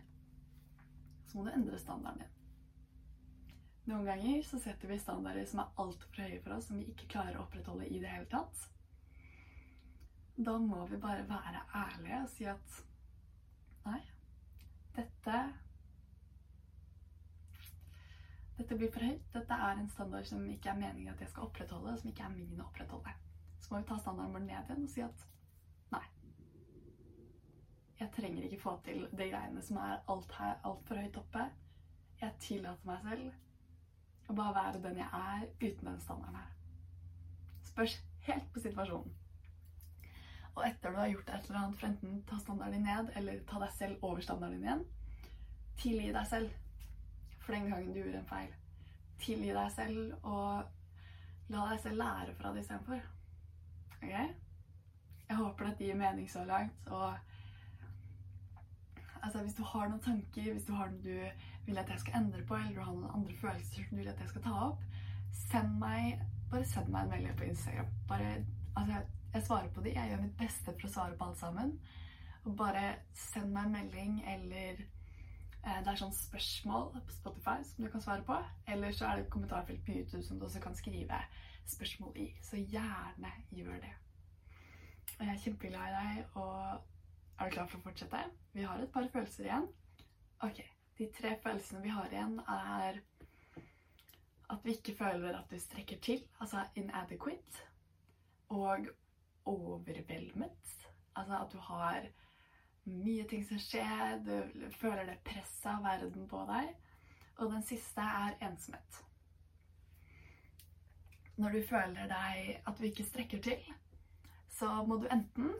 [1.29, 2.37] så må du endre standarden din.
[3.91, 7.09] Noen ganger så setter vi standarder som er altfor høye for oss, som vi ikke
[7.17, 8.69] klarer å opprettholde i det hele tatt.
[10.47, 12.77] Da må vi bare være ærlige og si at
[13.85, 13.99] nei,
[14.97, 15.41] dette
[18.61, 19.23] Dette blir for høyt.
[19.35, 22.33] Dette er en standard som ikke er meningen at jeg skal opprettholde, som ikke er
[22.35, 23.15] min å opprettholde.
[23.61, 25.25] Så må vi ta standarden vår ned igjen og si at
[25.95, 26.03] nei.
[28.01, 31.47] Jeg trenger ikke få til de greiene som er alt altfor alt høyt oppe.
[32.21, 36.53] Jeg tillater meg selv å bare være den jeg er uten den standarden her.
[37.73, 37.97] Spørs
[38.29, 39.17] helt på situasjonen.
[40.57, 43.45] Og etter du har gjort et eller annet for enten ta standarden din ned eller
[43.49, 44.85] ta deg selv over standarden din igjen,
[45.81, 48.53] tilgi deg selv for den gangen du gjorde en feil.
[49.21, 53.01] Tilgi deg selv og la deg selv lære fra det istedenfor.
[54.01, 54.13] Ok?
[55.31, 56.89] Jeg håper dette gir mening så langt.
[56.91, 57.15] Og
[59.23, 62.21] altså, hvis du har noen tanker, hvis du har noe du vil at jeg skal
[62.23, 64.55] endre på, eller du har noen andre følelser som du vil at jeg skal ta
[64.69, 64.85] opp,
[65.51, 67.91] send meg, bare send meg en melding på Instagram.
[68.09, 68.33] Bare,
[68.77, 69.95] altså, jeg, svarer på de.
[69.95, 71.77] Jeg gjør mitt beste for å svare på alt sammen.
[72.45, 72.85] Og bare
[73.17, 78.05] send meg en melding, eller eh, det er sånn spørsmål på Spotify som du kan
[78.05, 78.39] svare på.
[78.73, 81.21] Eller så er det et kommentarfelt på YouTube som du også kan skrive
[81.69, 82.31] spørsmål i.
[82.43, 83.93] Så gjerne gjør det.
[85.19, 86.87] Og jeg er kjempeglad i deg og
[87.41, 88.19] Er du klar for å fortsette?
[88.53, 89.69] Vi har et par følelser igjen.
[90.45, 90.59] Ok,
[90.99, 92.99] De tre følelsene vi har igjen, er
[94.51, 97.65] at vi ikke føler at du strekker til, altså inadequate,
[98.49, 98.91] og
[99.49, 100.75] overveldet.
[101.17, 102.09] Altså at du har
[102.91, 106.75] mye ting som skjer, du føler det presset av verden på deg.
[107.41, 109.03] Og den siste er ensomhet.
[111.41, 113.69] Når du føler deg at du ikke strekker til,
[114.53, 115.55] så må du enten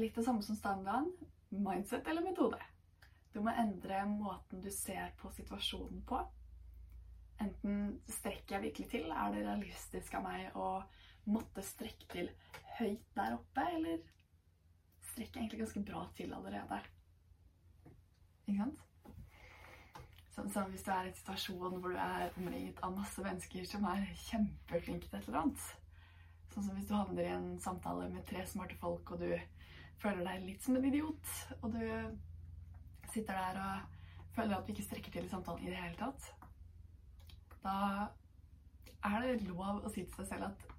[0.00, 1.10] Litt det samme som standarden
[1.52, 2.56] mindset eller metode.
[3.32, 6.20] Du må endre måten du ser på situasjonen på.
[7.40, 10.68] Enten strekker jeg virkelig til, er det realistisk av meg å
[11.28, 12.30] måtte strekke til
[12.82, 14.00] høyt der oppe, eller
[15.12, 16.80] strekker jeg egentlig ganske bra til allerede?
[18.46, 18.88] Ikke sant?
[20.32, 23.66] Sånn som hvis du er i en situasjon hvor du er omringet av masse mennesker
[23.68, 25.66] som er kjempeflinke til et eller annet.
[26.54, 29.30] Sånn som hvis du havner i en samtale med tre smarte folk, og du
[30.00, 31.84] føler deg litt som en idiot, og du
[33.12, 36.32] sitter der og føler at du ikke strekker til i samtalen i det hele tatt,
[37.62, 37.76] da
[39.04, 40.71] er det lov å si til seg selv at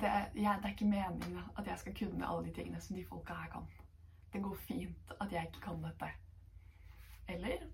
[0.00, 3.04] det, jeg, det er ikke meningen at jeg skal kunne alle de tingene som de
[3.06, 3.66] folka her kan.
[4.32, 6.10] Det går fint at jeg ikke kan dette.
[7.28, 7.66] Eller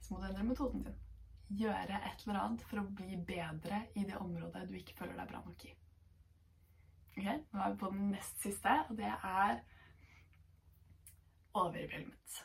[0.00, 0.98] så må du endre metoden din.
[1.58, 5.30] Gjøre et eller annet for å bli bedre i det området du ikke føler deg
[5.30, 5.72] bra nok i.
[7.16, 9.62] Ok, Nå er vi på den nest siste, og det er
[11.56, 12.42] overveldet.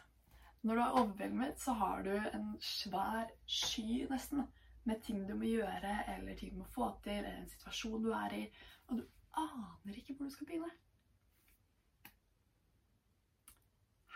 [0.62, 4.46] Når du er overveldet, så har du en svær sky, nesten,
[4.84, 8.12] med ting du må gjøre, eller ting du må få til, eller en situasjon du
[8.18, 8.46] er i,
[8.88, 9.04] og du
[9.38, 10.72] aner ikke hvor du skal begynne.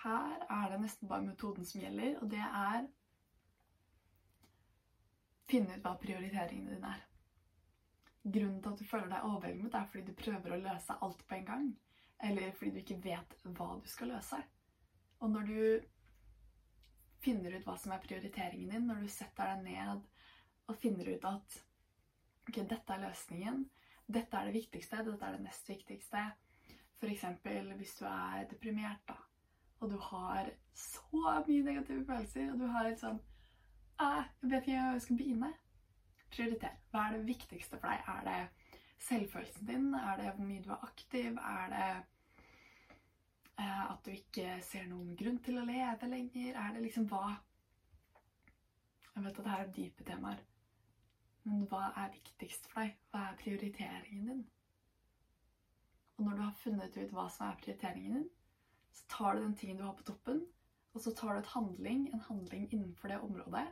[0.03, 2.85] Her er det nesten bare metoden som gjelder, og det er
[5.49, 7.03] finne ut hva prioriteringene dine er.
[8.25, 11.37] Grunnen til at du føler deg overveldet, er fordi du prøver å løse alt på
[11.37, 11.67] en gang.
[12.25, 14.39] Eller fordi du ikke vet hva du skal løse.
[15.21, 15.59] Og når du
[17.25, 20.05] finner ut hva som er prioriteringen din, når du setter deg ned
[20.67, 21.59] og finner ut at
[22.47, 23.63] ok, dette er løsningen,
[24.05, 26.25] dette er det viktigste, dette er det nest viktigste
[26.95, 27.25] F.eks.
[27.77, 29.15] hvis du er deprimert, da,
[29.79, 33.19] og du har så mye negative følelser, og du har litt sånn
[33.99, 35.49] Jeg vet ikke hvor jeg skal begynne.
[36.31, 36.73] Prioriter.
[36.91, 38.09] Hva er det viktigste for deg?
[38.11, 38.73] Er det
[39.05, 39.85] selvfølelsen din?
[39.95, 41.37] Er det hvor mye du er aktiv?
[41.39, 41.91] Er det
[43.63, 46.59] at du ikke ser noen grunn til å leve lenger?
[46.59, 47.37] Er det liksom hva
[49.15, 50.43] Jeg vet at dette er dype temaer.
[51.45, 52.97] Men hva er viktigst for deg?
[53.13, 54.43] Hva er prioriteringen din?
[56.15, 58.29] Og når du har funnet ut hva som er prioriteringen din,
[58.95, 60.45] så tar du den tingen du har på toppen,
[60.95, 63.65] og så tar du et handling, en handling innenfor det området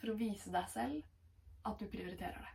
[0.00, 2.52] for å vise deg selv at du prioriterer det.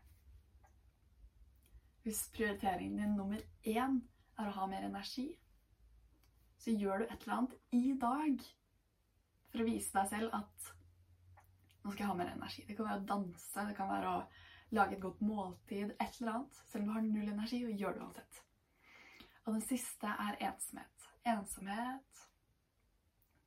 [2.06, 4.00] Hvis prioriteringen din nummer én
[4.38, 5.32] er å ha mer energi,
[6.62, 8.46] så gjør du et eller annet i dag
[9.52, 10.72] for å vise deg selv at
[11.88, 12.66] nå skal jeg ha mer energi.
[12.68, 14.24] Det kan være å danse, det kan være å
[14.76, 16.58] lage et godt måltid, et eller annet.
[16.68, 18.40] Selv om du har null energi, og gjør det uansett.
[19.46, 21.06] Og den siste er ensomhet.
[21.32, 22.24] Ensomhet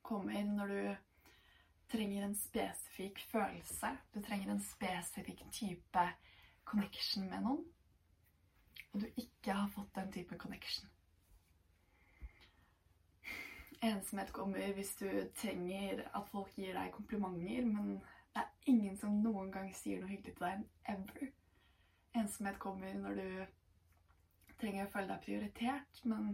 [0.01, 0.95] kommer når du
[1.93, 3.91] trenger en spesifikk følelse.
[4.15, 6.05] Du trenger en spesifikk type
[6.65, 7.61] connection med noen.
[8.91, 10.89] Og du ikke har fått den type connection.
[13.85, 18.01] Ensomhet kommer hvis du trenger at folk gir deg komplimenter, men
[18.33, 20.63] det er ingen som noen gang sier noe hyggelig til deg.
[20.93, 21.31] Ever.
[22.21, 23.27] Ensomhet kommer når du
[24.61, 26.33] trenger å føle deg prioritert, men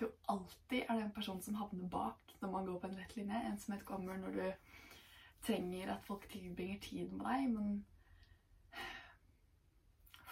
[0.00, 3.42] du alltid er den personen som havner bak når man går på en rett linje.
[3.50, 4.46] Ensomhet kommer når du
[5.46, 7.84] trenger at folk tilbringer tid med deg, men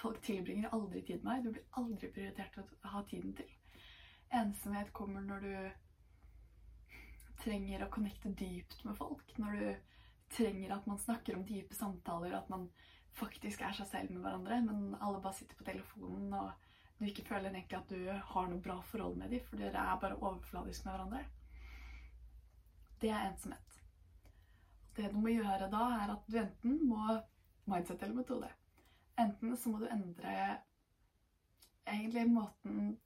[0.02, 1.44] folk tilbringer aldri tid med deg.
[1.44, 3.52] Du blir aldri prioritert til å ha tiden til.
[4.38, 5.54] Ensomhet kommer når du
[7.42, 9.38] trenger å connecte dypt med folk.
[9.38, 9.68] Når du
[10.30, 12.68] trenger at man snakker om dype samtaler, at man
[13.18, 16.50] faktisk er seg selv med hverandre, men alle bare sitter på telefonen og
[16.98, 20.00] du ikke føler egentlig at du har noe bra forhold med dem, for dere er
[20.02, 21.24] bare overfladisk med hverandre.
[22.98, 23.76] Det er ensomhet.
[24.96, 27.20] Det du må gjøre da, er at du enten må
[27.70, 28.48] mindset eller metode.
[29.18, 30.32] Enten så må du endre
[31.86, 32.96] egentlig måten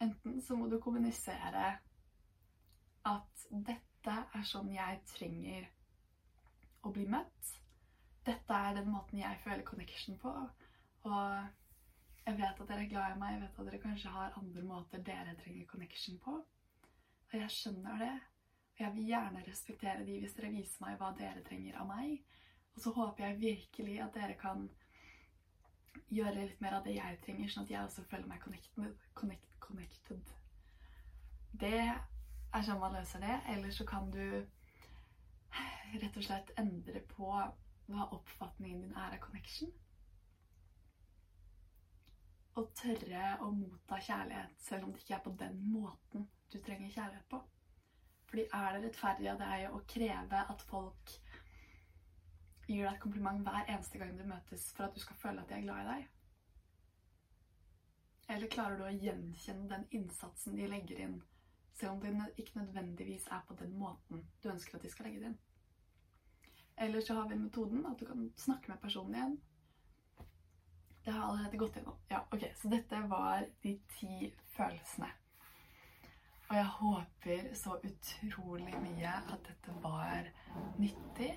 [0.00, 1.68] Enten så må du kommunisere
[3.08, 5.68] at dette er sånn jeg trenger
[6.86, 7.52] å bli møtt.
[8.26, 10.32] Dette er den måten jeg føler connection på.
[11.06, 14.38] Og jeg vet at dere er glad i meg, jeg vet at dere kanskje har
[14.40, 16.38] andre måter dere trenger connection på.
[17.26, 18.14] Og jeg skjønner det.
[18.76, 22.18] Og Jeg vil gjerne respektere de hvis dere viser meg hva dere trenger av meg.
[22.74, 24.66] Og så håper jeg virkelig at dere kan
[26.12, 28.98] gjøre litt mer av det jeg trenger, sånn at jeg også føler meg connected,
[29.64, 30.34] connected.
[31.56, 31.80] Det
[32.56, 33.38] er sånn man løser det.
[33.52, 34.22] Eller så kan du
[35.96, 39.72] rett og slett endre på hva oppfatningen din er av connection.
[42.56, 46.94] Og tørre å motta kjærlighet selv om det ikke er på den måten du trenger
[46.94, 47.42] kjærlighet på.
[48.26, 51.12] Fordi er det rettferdig av deg å kreve at folk
[52.66, 55.52] gir deg et kompliment hver eneste gang du møtes for at du skal føle at
[55.52, 56.12] de er glad i deg?
[58.34, 61.20] Eller klarer du å gjenkjenne den innsatsen de legger inn,
[61.76, 65.20] selv om det ikke nødvendigvis er på den måten du ønsker at de skal legge
[65.20, 65.38] det inn?
[66.78, 69.36] Eller så har vi metoden at du kan snakke med personen igjen.
[71.04, 71.98] Det har jeg allerede gått gjennom.
[72.10, 75.08] Ja, ok, Så dette var de ti følelsene.
[76.48, 80.28] Og jeg håper så utrolig mye at dette var
[80.78, 81.32] nyttig.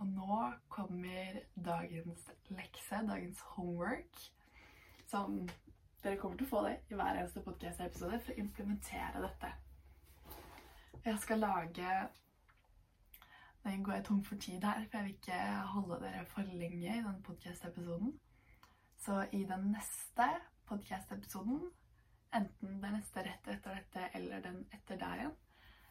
[0.00, 4.20] Og nå kommer dagens lekse, dagens homework,
[5.06, 5.42] som
[6.04, 9.50] dere kommer til å få det i hver eneste podcast-episode for å implementere dette.
[11.04, 11.98] Jeg skal lage
[13.60, 15.40] Nå går jeg tom for tid her, for jeg vil ikke
[15.74, 18.14] holde dere for lenge i denne podcast-episoden.
[18.96, 20.28] Så i den neste
[20.68, 21.66] podcast-episoden,
[22.36, 25.36] enten den neste rett etter dette eller den etter der igjen,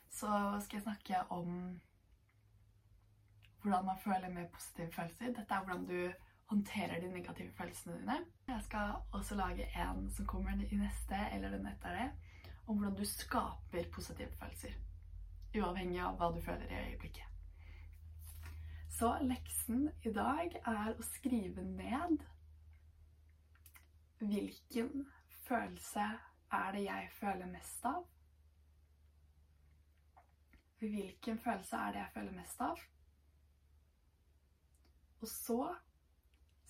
[0.09, 0.31] så
[0.65, 1.53] skal jeg snakke om
[3.61, 5.33] hvordan man føler med positive følelser.
[5.37, 8.19] Dette er hvordan du håndterer de negative følelsene dine.
[8.47, 12.11] Jeg skal også lage en som kommer i neste eller den etter det,
[12.67, 14.77] om hvordan du skaper positive følelser
[15.57, 17.25] uavhengig av hva du føler i øyeblikket.
[18.99, 22.19] Så leksen i dag er å skrive ned
[24.19, 25.05] hvilken
[25.47, 26.05] følelse
[26.51, 28.01] er det jeg føler mest av?
[30.79, 32.81] Hvilken følelse er det jeg føler mest av?
[35.19, 35.59] Og så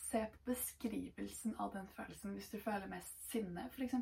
[0.09, 3.95] se på beskrivelsen av den følelsen hvis du føler mest sinne, f.eks.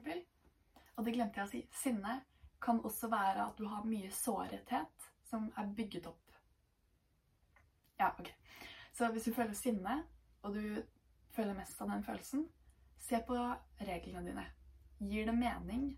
[0.97, 1.61] Og det glemte jeg å si.
[1.83, 2.21] Sinne
[2.63, 6.23] kan også være at du har mye sårhethet som er bygget opp.
[7.99, 8.31] Ja, ok.
[8.93, 10.03] Så hvis du føler sinne,
[10.41, 10.81] og du
[11.35, 12.47] føler mest av den følelsen,
[12.97, 13.37] se på
[13.85, 14.45] reglene dine.
[14.99, 15.91] Gir det mening,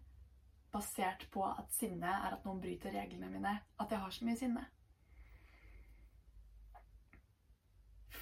[0.73, 4.39] basert på at sinne er at noen bryter reglene mine, at jeg har så mye
[4.39, 4.65] sinne?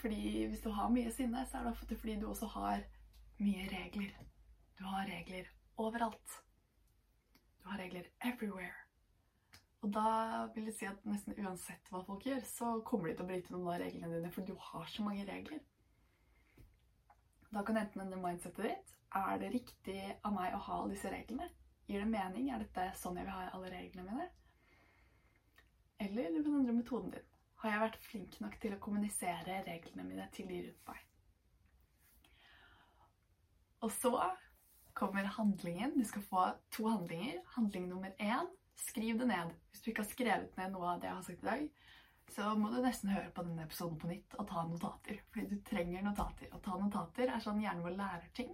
[0.08, 2.84] Fordi hvis du har mye sinne, så er det ofte fordi du også har
[3.44, 4.14] mye regler.
[4.80, 6.36] Du har regler overalt.
[7.60, 8.72] Du har regler everywhere.
[9.82, 13.26] Og da vil jeg si at nesten uansett hva folk gjør, så kommer de til
[13.26, 15.60] å bryte noen av reglene dine, for du har så mange regler.
[17.52, 18.98] Da kan enten endre mindsetet ditt.
[19.26, 21.50] Er det riktig av meg å ha disse reglene?
[21.92, 22.48] Gir det mening?
[22.56, 24.32] Er dette sånn jeg vil ha alle reglene mine?
[26.00, 27.27] Eller du kan endre metoden din.
[27.62, 31.04] Har jeg vært flink nok til å kommunisere reglene mine til de rundt meg?
[33.86, 34.14] Og så
[34.98, 35.96] kommer handlingen.
[35.98, 37.42] Du skal få to handlinger.
[37.56, 39.54] Handling nummer én skriv det ned.
[39.72, 41.68] Hvis du ikke har skrevet ned noe av det jeg har sagt i dag,
[42.36, 45.22] så må du nesten høre på denne episoden på nytt og ta notater.
[45.34, 46.50] Fordi du trenger notater.
[46.54, 48.54] Å ta notater er sånn hjernen vår lærer ting.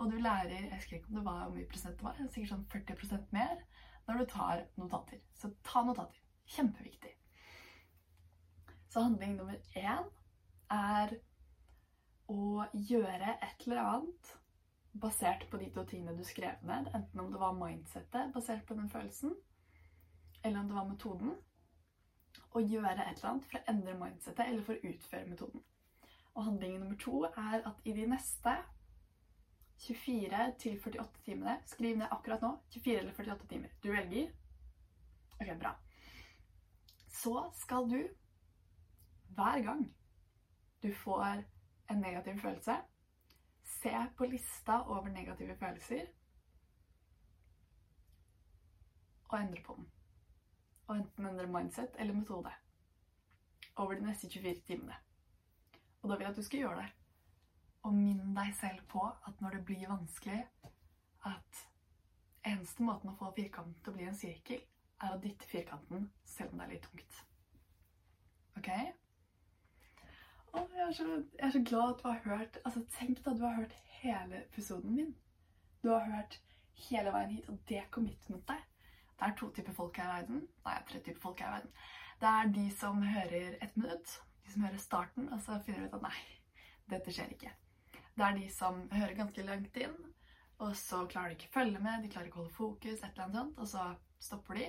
[0.00, 2.54] Og du lærer jeg husker ikke om det var hvor mye prosent det var, sikkert
[2.54, 3.58] sånn 40% mer
[4.08, 5.20] når du tar notater.
[5.38, 6.18] Så ta notater.
[6.56, 7.12] Kjempeviktig.
[8.92, 10.08] Så handling nummer én
[10.70, 11.12] er
[12.28, 14.32] å gjøre et eller annet
[15.00, 16.90] basert på de to tingene du skrev ned.
[16.92, 19.32] Enten om det var mindsettet basert på den følelsen,
[20.44, 21.32] eller om det var metoden.
[22.52, 25.64] Å gjøre et eller annet for å endre mindsettet eller for å utføre metoden.
[26.34, 28.58] Og handling nummer to er at i de neste
[29.88, 33.72] 24 til 48 timene Skriv ned akkurat nå 24 eller 48 timer.
[33.80, 34.28] Du velger.
[35.40, 35.78] Ok, bra.
[37.08, 38.02] Så skal du
[39.36, 39.84] hver gang
[40.82, 41.44] du får
[41.90, 42.78] en negativ følelse
[43.62, 46.06] Se på lista over negative følelser
[49.32, 49.88] og endre på den.
[50.86, 52.52] Og enten endre mindset eller metode
[53.76, 54.94] over de neste 24 timene.
[56.02, 56.90] Og da vil jeg at du skal gjøre det.
[57.82, 60.44] Og minn deg selv på at når det blir vanskelig,
[61.26, 61.62] at
[62.46, 64.62] eneste måten å få firkanten til å bli en sirkel,
[65.02, 67.22] er å dytte firkanten selv om det er litt tungt.
[68.58, 68.70] Ok?
[70.52, 71.04] Å, jeg, er så,
[71.38, 74.42] jeg er så glad at du har hørt altså Tenk da du har hørt hele
[74.42, 75.14] episoden min.
[75.82, 76.38] Du har hørt
[76.88, 78.68] hele veien hit, og det commitmentet deg.
[79.16, 80.44] Det er to typer folk her i verden.
[80.66, 81.74] Nei, tre typer folk her i verden.
[82.22, 84.14] Det er de som hører ett minutt,
[84.44, 86.16] de som hører starten, og så finner ut at nei,
[86.90, 87.52] dette skjer ikke.
[88.18, 89.96] Det er de som hører ganske langt inn,
[90.62, 93.08] og så klarer de ikke å følge med, de klarer ikke å holde fokus, et
[93.08, 93.88] eller annet sånt, og så
[94.28, 94.68] stopper de.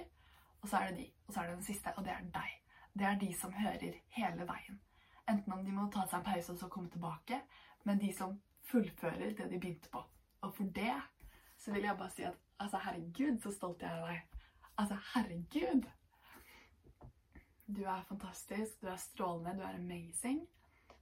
[0.64, 2.57] Og så er det de, og så er det den siste, og det er deg.
[2.93, 4.81] Det er de som hører hele veien.
[5.30, 7.40] Enten om de må ta seg en pause og så komme tilbake,
[7.88, 8.36] men de som
[8.68, 10.04] fullfører det de begynte på.
[10.44, 10.95] Og for det
[11.58, 14.41] så vil jeg bare si at altså, herregud, så stolt jeg er av deg.
[14.78, 15.86] Altså, herregud!
[17.68, 20.41] Du er fantastisk, du er strålende, du er amazing.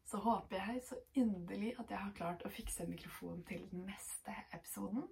[0.05, 3.85] Så håper jeg så inderlig at jeg har klart å fikse en mikrofon til den
[3.87, 5.07] neste episoden.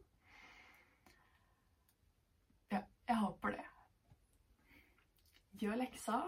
[2.71, 3.65] Ja, jeg håper det.
[5.59, 6.19] Gjør leksa,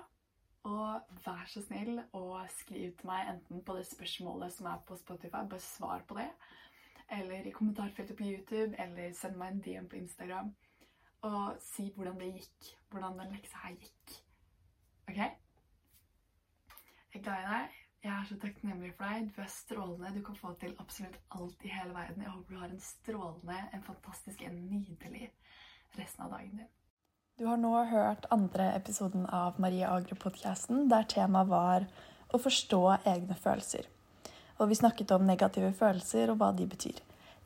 [0.63, 4.97] og vær så snill og skriv til meg enten på det spørsmålet som er på
[4.99, 6.29] Spotify, bare svar på det,
[7.11, 10.53] eller i kommentarfeltet på YouTube, eller send meg en DM på Instagram
[11.21, 12.71] og si hvordan det gikk.
[12.89, 14.15] Hvordan den leksa her gikk.
[15.07, 15.17] OK?
[15.17, 17.77] Jeg er glad i deg.
[18.03, 19.29] Jeg er så takknemlig for deg.
[19.35, 20.15] Du er strålende.
[20.17, 22.23] Du kan få til absolutt alt i hele verden.
[22.23, 25.29] Jeg håper du har en strålende, en fantastisk, en nydelig
[25.99, 26.80] resten av dagen din.
[27.41, 31.87] Du har nå hørt andre episoden av Marie Agro-podkasten, der temaet var
[32.29, 33.87] å forstå egne følelser.
[34.61, 36.99] Og vi snakket om negative følelser og hva de betyr.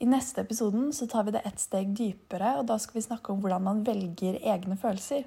[0.03, 3.31] I neste episoden så tar vi det ett steg dypere, og da skal vi snakke
[3.31, 5.23] om hvordan man velger egne følelser.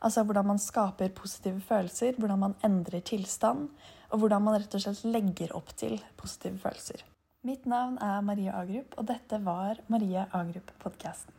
[0.00, 3.68] Altså hvordan man skaper positive følelser, hvordan man endrer tilstand,
[4.08, 7.04] og hvordan man rett og slett legger opp til positive følelser.
[7.44, 11.37] Mitt navn er Maria Agrup, og dette var Maria Agrup-podkasten.